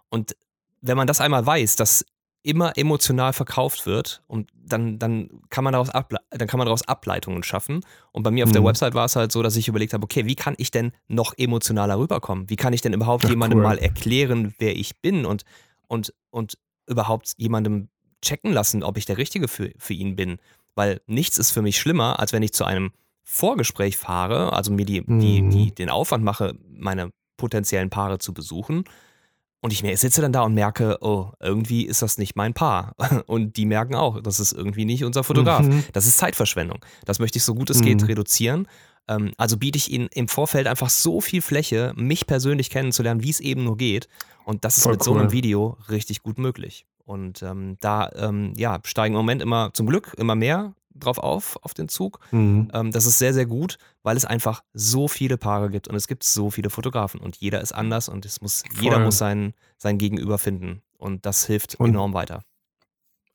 [0.10, 0.36] Und
[0.82, 2.04] wenn man das einmal weiß, dass
[2.44, 7.44] immer emotional verkauft wird und dann, dann, kann man daraus dann kann man daraus Ableitungen
[7.44, 7.82] schaffen.
[8.12, 8.54] Und bei mir auf mhm.
[8.54, 10.92] der Website war es halt so, dass ich überlegt habe, okay, wie kann ich denn
[11.08, 12.50] noch emotionaler rüberkommen?
[12.50, 13.64] Wie kann ich denn überhaupt Ach, jemandem cool.
[13.64, 15.44] mal erklären, wer ich bin und,
[15.88, 16.58] und, und
[16.88, 17.90] überhaupt jemandem
[18.22, 20.38] checken lassen, ob ich der Richtige für, für ihn bin?
[20.76, 22.92] Weil nichts ist für mich schlimmer, als wenn ich zu einem
[23.24, 25.20] Vorgespräch fahre, also mir die, mhm.
[25.20, 28.84] die, die, den Aufwand mache, meine potenziellen Paare zu besuchen
[29.62, 32.96] und ich sitze dann da und merke, oh, irgendwie ist das nicht mein Paar.
[33.28, 35.68] Und die merken auch, das ist irgendwie nicht unser Fotograf.
[35.68, 35.84] Mhm.
[35.94, 36.84] Das ist Zeitverschwendung.
[37.06, 37.86] Das möchte ich so gut es mhm.
[37.86, 38.68] geht reduzieren.
[39.08, 43.30] Ähm, also biete ich ihnen im Vorfeld einfach so viel Fläche, mich persönlich kennenzulernen, wie
[43.30, 44.08] es eben nur geht.
[44.46, 45.06] Und das ist Voll mit cool.
[45.06, 46.88] so einem Video richtig gut möglich.
[47.06, 51.58] Und ähm, da ähm, ja, steigen im Moment immer zum Glück immer mehr drauf auf,
[51.62, 52.20] auf den Zug.
[52.32, 52.70] Mhm.
[52.74, 56.08] Ähm, das ist sehr, sehr gut, weil es einfach so viele Paare gibt und es
[56.08, 59.98] gibt so viele Fotografen und jeder ist anders und es muss, jeder muss sein, sein
[59.98, 60.82] Gegenüber finden.
[60.98, 62.44] Und das hilft und enorm weiter.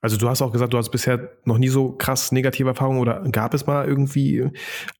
[0.01, 3.23] Also du hast auch gesagt, du hast bisher noch nie so krass negative Erfahrungen oder
[3.33, 4.49] gab es mal irgendwie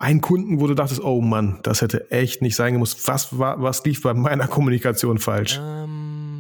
[0.01, 3.07] einen Kunden, wo du dachtest, oh Mann, das hätte echt nicht sein gemusst.
[3.07, 5.61] Was war, was lief bei meiner Kommunikation falsch?
[5.63, 6.36] Ähm,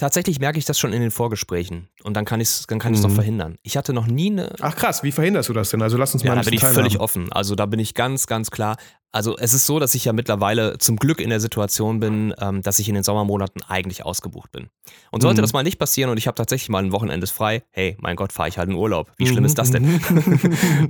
[0.00, 2.92] tatsächlich merke ich das schon in den Vorgesprächen und dann kann ich es dann kann
[2.92, 3.02] mhm.
[3.02, 3.56] doch verhindern.
[3.62, 4.54] Ich hatte noch nie eine.
[4.60, 5.82] Ach krass, wie verhinderst du das denn?
[5.82, 7.30] Also lass uns ja, mal ein da bin ich völlig offen.
[7.32, 8.76] Also da bin ich ganz, ganz klar.
[9.12, 12.62] Also es ist so, dass ich ja mittlerweile zum Glück in der Situation bin, ähm,
[12.62, 14.68] dass ich in den Sommermonaten eigentlich ausgebucht bin.
[15.10, 15.42] Und sollte mhm.
[15.42, 18.32] das mal nicht passieren und ich habe tatsächlich mal ein Wochenende frei, hey, mein Gott,
[18.32, 19.10] fahre ich halt in Urlaub.
[19.16, 19.84] Wie schlimm ist das denn?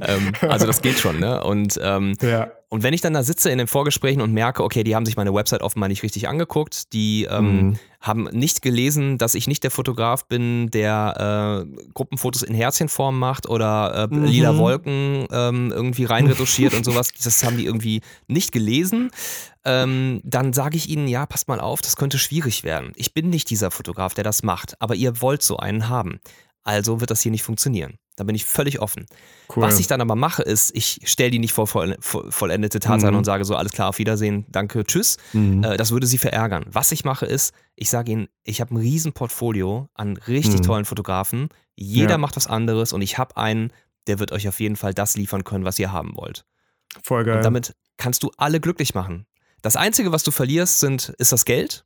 [0.03, 1.43] ähm, also das geht schon, ne?
[1.43, 2.51] Und ähm, ja.
[2.73, 5.17] Und wenn ich dann da sitze in den Vorgesprächen und merke, okay, die haben sich
[5.17, 7.79] meine Website offenbar nicht richtig angeguckt, die ähm, mhm.
[8.01, 13.49] haben nicht gelesen, dass ich nicht der Fotograf bin, der äh, Gruppenfotos in Herzchenform macht
[13.49, 14.25] oder äh, mhm.
[14.25, 19.11] lila Wolken ähm, irgendwie reinretuschiert und sowas, das haben die irgendwie nicht gelesen.
[19.65, 22.93] Ähm, dann sage ich ihnen, ja, passt mal auf, das könnte schwierig werden.
[22.97, 26.21] Ich bin nicht dieser Fotograf, der das macht, aber ihr wollt so einen haben.
[26.63, 27.95] Also wird das hier nicht funktionieren.
[28.17, 29.07] Da bin ich völlig offen.
[29.49, 29.63] Cool.
[29.63, 33.19] Was ich dann aber mache, ist, ich stelle die nicht vor vollendete Tatsachen mhm.
[33.19, 35.17] und sage so, alles klar, auf Wiedersehen, danke, tschüss.
[35.33, 35.65] Mhm.
[35.65, 36.67] Äh, das würde sie verärgern.
[36.71, 40.65] Was ich mache, ist, ich sage ihnen, ich habe ein riesen Portfolio an richtig mhm.
[40.65, 41.49] tollen Fotografen.
[41.77, 42.19] Jeder ja.
[42.19, 43.73] macht was anderes und ich habe einen,
[44.07, 46.45] der wird euch auf jeden Fall das liefern können, was ihr haben wollt.
[47.03, 47.39] Voll geil.
[47.39, 49.27] Und damit kannst du alle glücklich machen.
[49.63, 51.85] Das Einzige, was du verlierst, sind, ist das Geld.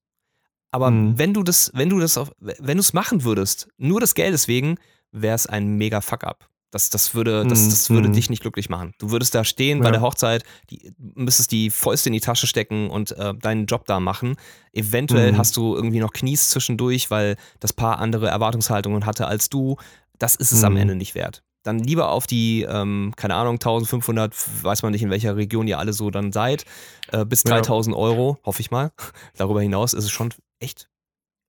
[0.70, 1.18] Aber mhm.
[1.18, 4.48] wenn du das, wenn du das, auf, wenn du es machen würdest, nur des Geldes
[4.48, 4.76] wegen,
[5.12, 6.48] wäre es ein mega Fuck-up.
[6.70, 7.70] Das, das würde, das, mhm.
[7.70, 8.12] das würde mhm.
[8.14, 8.94] dich nicht glücklich machen.
[8.98, 9.84] Du würdest da stehen ja.
[9.84, 13.86] bei der Hochzeit, die, müsstest die Fäuste in die Tasche stecken und äh, deinen Job
[13.86, 14.34] da machen.
[14.72, 15.38] Eventuell mhm.
[15.38, 19.76] hast du irgendwie noch Knies zwischendurch, weil das Paar andere Erwartungshaltungen hatte als du.
[20.18, 20.80] Das ist es am mhm.
[20.80, 21.44] Ende nicht wert.
[21.64, 25.78] Dann lieber auf die, ähm, keine Ahnung, 1500, weiß man nicht, in welcher Region ihr
[25.78, 26.64] alle so dann seid,
[27.10, 28.00] äh, bis 3000 ja.
[28.00, 28.92] Euro, hoffe ich mal.
[29.36, 30.88] Darüber hinaus ist es schon echt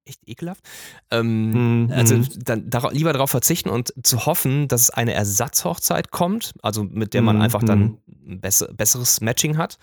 [0.08, 0.64] echt ekelhaft.
[1.12, 1.92] Ähm, mhm.
[1.92, 6.84] Also dann dar lieber darauf verzichten und zu hoffen, dass es eine Ersatzhochzeit kommt, also
[6.84, 7.42] mit der man mhm.
[7.42, 8.34] einfach dann mhm.
[8.34, 9.78] ein besser, besseres Matching hat.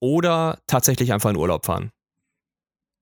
[0.00, 1.90] Oder tatsächlich einfach in Urlaub fahren.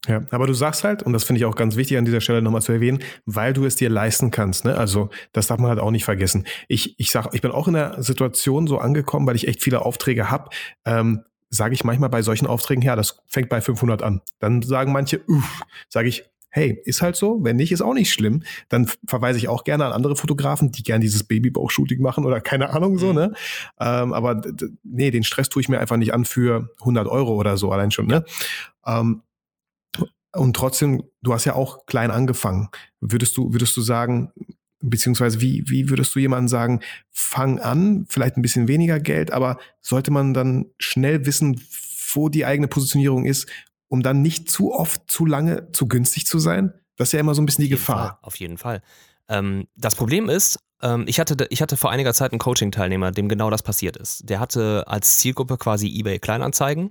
[0.09, 2.43] Ja, aber du sagst halt, und das finde ich auch ganz wichtig an dieser Stelle
[2.43, 4.65] nochmal zu erwähnen, weil du es dir leisten kannst.
[4.65, 4.77] Ne?
[4.77, 6.45] Also das darf man halt auch nicht vergessen.
[6.67, 9.83] Ich, ich sag, ich bin auch in der Situation so angekommen, weil ich echt viele
[9.83, 10.51] Aufträge habe.
[10.85, 14.23] Ähm, sage ich manchmal bei solchen Aufträgen, ja, das fängt bei 500 an.
[14.41, 17.43] Dann sagen manche, uff, sage ich, hey, ist halt so.
[17.45, 18.43] Wenn nicht, ist auch nicht schlimm.
[18.69, 22.71] Dann verweise ich auch gerne an andere Fotografen, die gern dieses Babybauch-Shooting machen oder keine
[22.71, 23.15] Ahnung so, mhm.
[23.15, 23.33] ne?
[23.81, 24.43] Ähm, aber
[24.83, 27.91] nee, den Stress tue ich mir einfach nicht an für 100 Euro oder so allein
[27.91, 28.25] schon, ne?
[28.87, 29.23] Ähm,
[30.35, 32.69] und trotzdem, du hast ja auch klein angefangen.
[33.01, 34.33] Würdest du, würdest du sagen,
[34.81, 36.81] beziehungsweise wie, wie würdest du jemandem sagen,
[37.11, 41.61] fang an, vielleicht ein bisschen weniger Geld, aber sollte man dann schnell wissen,
[42.15, 43.49] wo die eigene Positionierung ist,
[43.89, 46.73] um dann nicht zu oft, zu lange, zu günstig zu sein?
[46.97, 48.09] Das ist ja immer so ein bisschen die Gefahr.
[48.09, 48.83] Fall, auf jeden Fall.
[49.29, 53.29] Ähm, das Problem ist, ähm, ich, hatte, ich hatte vor einiger Zeit einen Coaching-Teilnehmer, dem
[53.29, 54.29] genau das passiert ist.
[54.29, 56.91] Der hatte als Zielgruppe quasi eBay Kleinanzeigen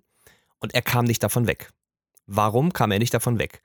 [0.59, 1.69] und er kam nicht davon weg.
[2.33, 3.61] Warum kam er nicht davon weg?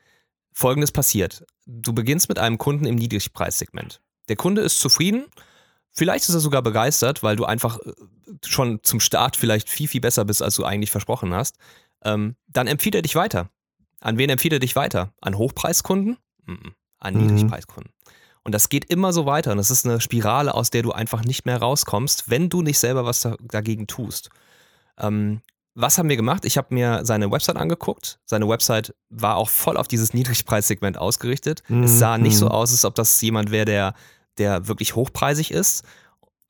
[0.53, 1.45] Folgendes passiert.
[1.67, 4.01] Du beginnst mit einem Kunden im Niedrigpreissegment.
[4.29, 5.27] Der Kunde ist zufrieden,
[5.93, 7.93] vielleicht ist er sogar begeistert, weil du einfach äh,
[8.45, 11.59] schon zum Start vielleicht viel, viel besser bist, als du eigentlich versprochen hast.
[12.05, 13.51] Ähm, dann empfiehlt er dich weiter.
[14.01, 15.13] An wen empfiehlt er dich weiter?
[15.21, 16.17] An Hochpreiskunden?
[16.99, 17.27] An mhm.
[17.27, 17.93] Niedrigpreiskunden.
[18.43, 19.53] Und das geht immer so weiter.
[19.53, 22.81] Und das ist eine Spirale, aus der du einfach nicht mehr rauskommst, wenn du nicht
[22.81, 24.31] selber was dagegen tust.
[24.99, 25.41] Ähm,
[25.77, 26.47] was haben wir gemacht?
[26.47, 28.19] Ich habe mir seine Website angeguckt.
[28.25, 31.63] Seine Website war auch voll auf dieses Niedrigpreissegment ausgerichtet.
[31.69, 31.85] Mhm.
[31.85, 32.53] Es sah nicht so mhm.
[32.53, 33.95] aus, als ob das jemand wäre, der,
[34.39, 35.85] der wirklich hochpreisig ist.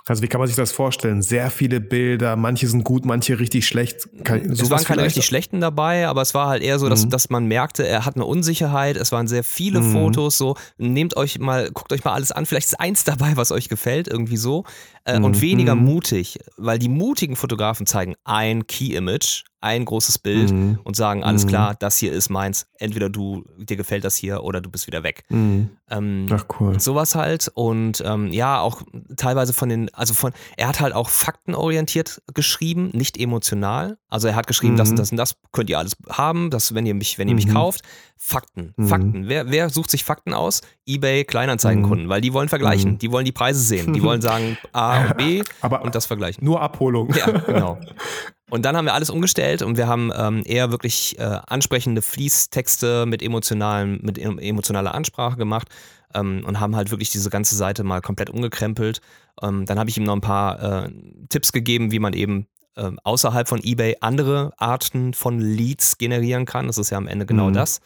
[0.09, 1.21] Also wie kann man sich das vorstellen?
[1.21, 4.09] Sehr viele Bilder, manche sind gut, manche richtig schlecht.
[4.23, 7.11] Kann, es waren keine richtig schlechten dabei, aber es war halt eher so, dass, mhm.
[7.11, 9.93] dass man merkte, er hat eine Unsicherheit, es waren sehr viele mhm.
[9.93, 13.51] Fotos, so, nehmt euch mal, guckt euch mal alles an, vielleicht ist eins dabei, was
[13.51, 14.65] euch gefällt, irgendwie so.
[15.05, 15.25] Äh, mhm.
[15.25, 15.85] Und weniger mhm.
[15.85, 20.79] mutig, weil die mutigen Fotografen zeigen ein Key-Image, ein großes Bild mhm.
[20.85, 21.49] und sagen, alles mhm.
[21.49, 22.67] klar, das hier ist meins.
[22.79, 25.25] Entweder du, dir gefällt das hier oder du bist wieder weg.
[25.29, 25.71] Mhm.
[25.91, 26.79] Ähm, Ach cool.
[26.79, 27.51] Sowas halt.
[27.55, 28.83] Und ähm, ja, auch
[29.17, 33.99] teilweise von den, also von, er hat halt auch faktenorientiert geschrieben, nicht emotional.
[34.09, 34.99] Also er hat geschrieben, das und mhm.
[34.99, 37.55] das und das könnt ihr alles haben, das, wenn ihr mich, wenn ihr mich mhm.
[37.55, 37.83] kauft.
[38.19, 38.87] Fakten, mhm.
[38.87, 39.29] Fakten.
[39.29, 40.63] Wer, wer sucht sich Fakten aus?
[40.87, 45.03] Ebay Kleinanzeigenkunden, weil die wollen vergleichen, die wollen die Preise sehen, die wollen sagen A
[45.03, 46.45] und B Aber und das vergleichen.
[46.45, 47.13] Nur Abholung.
[47.15, 47.79] Ja, genau.
[48.49, 53.05] Und dann haben wir alles umgestellt und wir haben ähm, eher wirklich äh, ansprechende Fließtexte
[53.07, 55.69] mit, emotionalen, mit emotionaler Ansprache gemacht
[56.15, 59.01] ähm, und haben halt wirklich diese ganze Seite mal komplett umgekrempelt.
[59.43, 60.91] Ähm, dann habe ich ihm noch ein paar äh,
[61.29, 66.69] Tipps gegeben, wie man eben äh, außerhalb von eBay andere Arten von Leads generieren kann.
[66.69, 67.55] Das ist ja am Ende genau mhm.
[67.55, 67.81] das.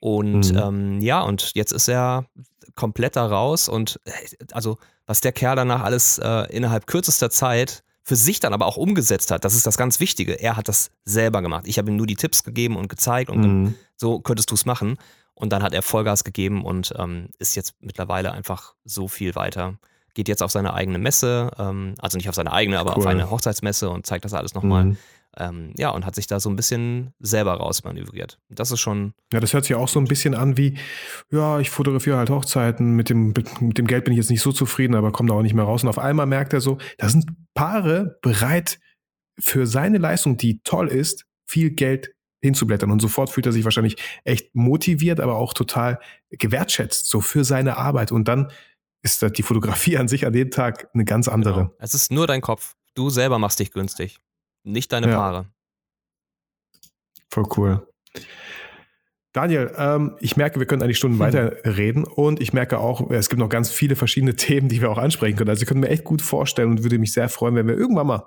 [0.00, 0.58] Und mhm.
[0.58, 2.24] ähm, ja, und jetzt ist er
[2.74, 4.10] komplett da raus und äh,
[4.52, 8.76] also was der Kerl danach alles äh, innerhalb kürzester Zeit für sich dann aber auch
[8.76, 10.32] umgesetzt hat, das ist das ganz Wichtige.
[10.32, 11.66] Er hat das selber gemacht.
[11.66, 13.74] Ich habe ihm nur die Tipps gegeben und gezeigt und mhm.
[13.96, 14.96] so könntest du es machen.
[15.34, 19.78] Und dann hat er Vollgas gegeben und ähm, ist jetzt mittlerweile einfach so viel weiter.
[20.12, 22.98] Geht jetzt auf seine eigene Messe, ähm, also nicht auf seine eigene, aber cool.
[22.98, 24.84] auf eine Hochzeitsmesse und zeigt das alles nochmal.
[24.84, 24.96] Mhm.
[25.40, 28.38] Ähm, ja, und hat sich da so ein bisschen selber rausmanövriert.
[28.50, 29.14] Das ist schon.
[29.32, 30.76] Ja, das hört sich auch so ein bisschen an wie,
[31.30, 34.52] ja, ich fotografiere halt Hochzeiten, mit dem, mit dem Geld bin ich jetzt nicht so
[34.52, 35.82] zufrieden, aber komme da auch nicht mehr raus.
[35.82, 37.24] Und auf einmal merkt er so, da sind
[37.54, 38.78] Paare bereit,
[39.38, 42.90] für seine Leistung, die toll ist, viel Geld hinzublättern.
[42.90, 47.78] Und sofort fühlt er sich wahrscheinlich echt motiviert, aber auch total gewertschätzt, so für seine
[47.78, 48.12] Arbeit.
[48.12, 48.52] Und dann
[49.02, 51.60] ist die Fotografie an sich an dem Tag eine ganz andere.
[51.64, 51.74] Genau.
[51.78, 52.76] Es ist nur dein Kopf.
[52.94, 54.18] Du selber machst dich günstig.
[54.62, 55.16] Nicht deine ja.
[55.16, 55.46] Paare.
[57.30, 57.86] Voll cool.
[59.32, 61.20] Daniel, ähm, ich merke, wir können eigentlich Stunden hm.
[61.20, 64.90] weiter reden und ich merke auch, es gibt noch ganz viele verschiedene Themen, die wir
[64.90, 65.50] auch ansprechen können.
[65.50, 68.08] Also ich könnte mir echt gut vorstellen und würde mich sehr freuen, wenn wir irgendwann
[68.08, 68.26] mal,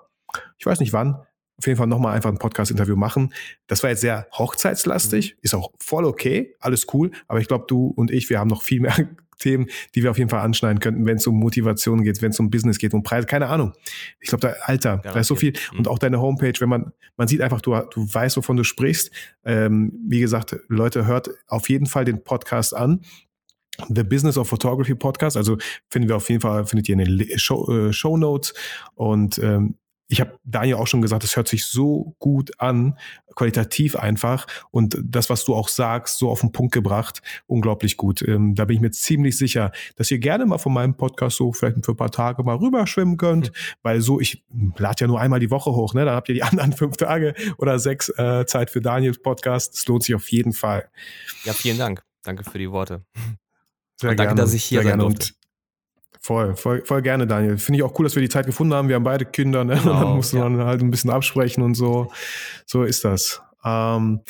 [0.57, 1.15] ich weiß nicht wann,
[1.57, 3.33] auf jeden Fall nochmal einfach ein Podcast-Interview machen.
[3.67, 5.39] Das war jetzt sehr hochzeitslastig, mhm.
[5.41, 8.63] ist auch voll okay, alles cool, aber ich glaube, du und ich, wir haben noch
[8.63, 8.95] viel mehr
[9.37, 12.39] Themen, die wir auf jeden Fall anschneiden könnten, wenn es um Motivation geht, wenn es
[12.39, 13.73] um Business geht, um Preis, keine Ahnung.
[14.19, 15.53] Ich glaube, da, Alter, da ist so viel.
[15.71, 15.79] Mhm.
[15.79, 19.11] Und auch deine Homepage, wenn man, man sieht einfach, du, du weißt, wovon du sprichst.
[19.45, 23.01] Ähm, wie gesagt, Leute, hört auf jeden Fall den Podcast an.
[23.89, 25.57] The Business of Photography Podcast, also
[25.89, 28.53] finden wir auf jeden Fall, findet ihr in den Show, äh, Show Notes
[28.93, 29.75] und ähm,
[30.07, 32.97] ich habe Daniel auch schon gesagt, es hört sich so gut an,
[33.35, 38.21] qualitativ einfach und das, was du auch sagst, so auf den Punkt gebracht, unglaublich gut.
[38.21, 41.51] Ähm, da bin ich mir ziemlich sicher, dass ihr gerne mal von meinem Podcast so
[41.51, 43.55] vielleicht für ein paar Tage mal rüberschwimmen könnt, mhm.
[43.81, 44.43] weil so, ich
[44.77, 46.05] lade ja nur einmal die Woche hoch, ne?
[46.05, 49.73] dann habt ihr die anderen fünf Tage oder sechs äh, Zeit für Daniels Podcast.
[49.73, 50.89] Das lohnt sich auf jeden Fall.
[51.43, 52.03] Ja, vielen Dank.
[52.23, 53.03] Danke für die Worte.
[53.99, 55.33] Sehr und danke, gerne, dass ich hier sein durfte.
[56.25, 57.57] Voll, voll, voll gerne, Daniel.
[57.57, 58.87] Finde ich auch cool, dass wir die Zeit gefunden haben.
[58.87, 59.75] Wir haben beide Kinder, ne?
[59.75, 60.47] Genau, und dann muss ja.
[60.47, 62.11] man halt ein bisschen absprechen und so.
[62.65, 63.41] So ist das.
[63.65, 64.21] Ähm,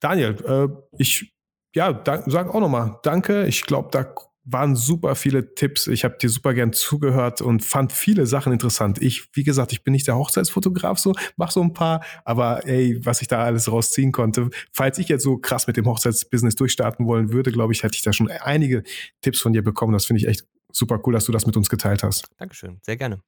[0.00, 1.34] Daniel, äh, ich
[1.74, 3.46] ja, da, sag auch nochmal Danke.
[3.46, 5.86] Ich glaube, da waren super viele Tipps.
[5.86, 9.00] Ich habe dir super gern zugehört und fand viele Sachen interessant.
[9.02, 13.00] Ich, wie gesagt, ich bin nicht der Hochzeitsfotograf, so mach so ein paar, aber ey,
[13.04, 14.50] was ich da alles rausziehen konnte.
[14.72, 18.02] Falls ich jetzt so krass mit dem Hochzeitsbusiness durchstarten wollen würde, glaube ich, hätte ich
[18.02, 18.82] da schon einige
[19.22, 19.92] Tipps von dir bekommen.
[19.92, 22.28] Das finde ich echt super cool, dass du das mit uns geteilt hast.
[22.38, 23.20] Dankeschön, sehr gerne.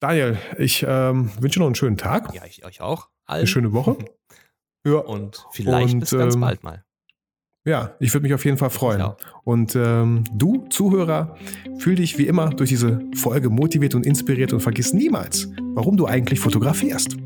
[0.00, 2.34] Daniel, ich ähm, wünsche noch einen schönen Tag.
[2.34, 3.08] Ja, ich euch auch.
[3.26, 3.40] Allen.
[3.40, 3.96] Eine schöne Woche.
[4.86, 4.98] Ja.
[4.98, 6.84] Und vielleicht und, bis ganz ähm, bald mal.
[7.66, 8.98] Ja, ich würde mich auf jeden Fall freuen.
[8.98, 9.16] Ja.
[9.42, 11.38] Und ähm, du, Zuhörer,
[11.78, 16.04] fühl dich wie immer durch diese Folge motiviert und inspiriert und vergiss niemals, warum du
[16.04, 17.16] eigentlich fotografierst.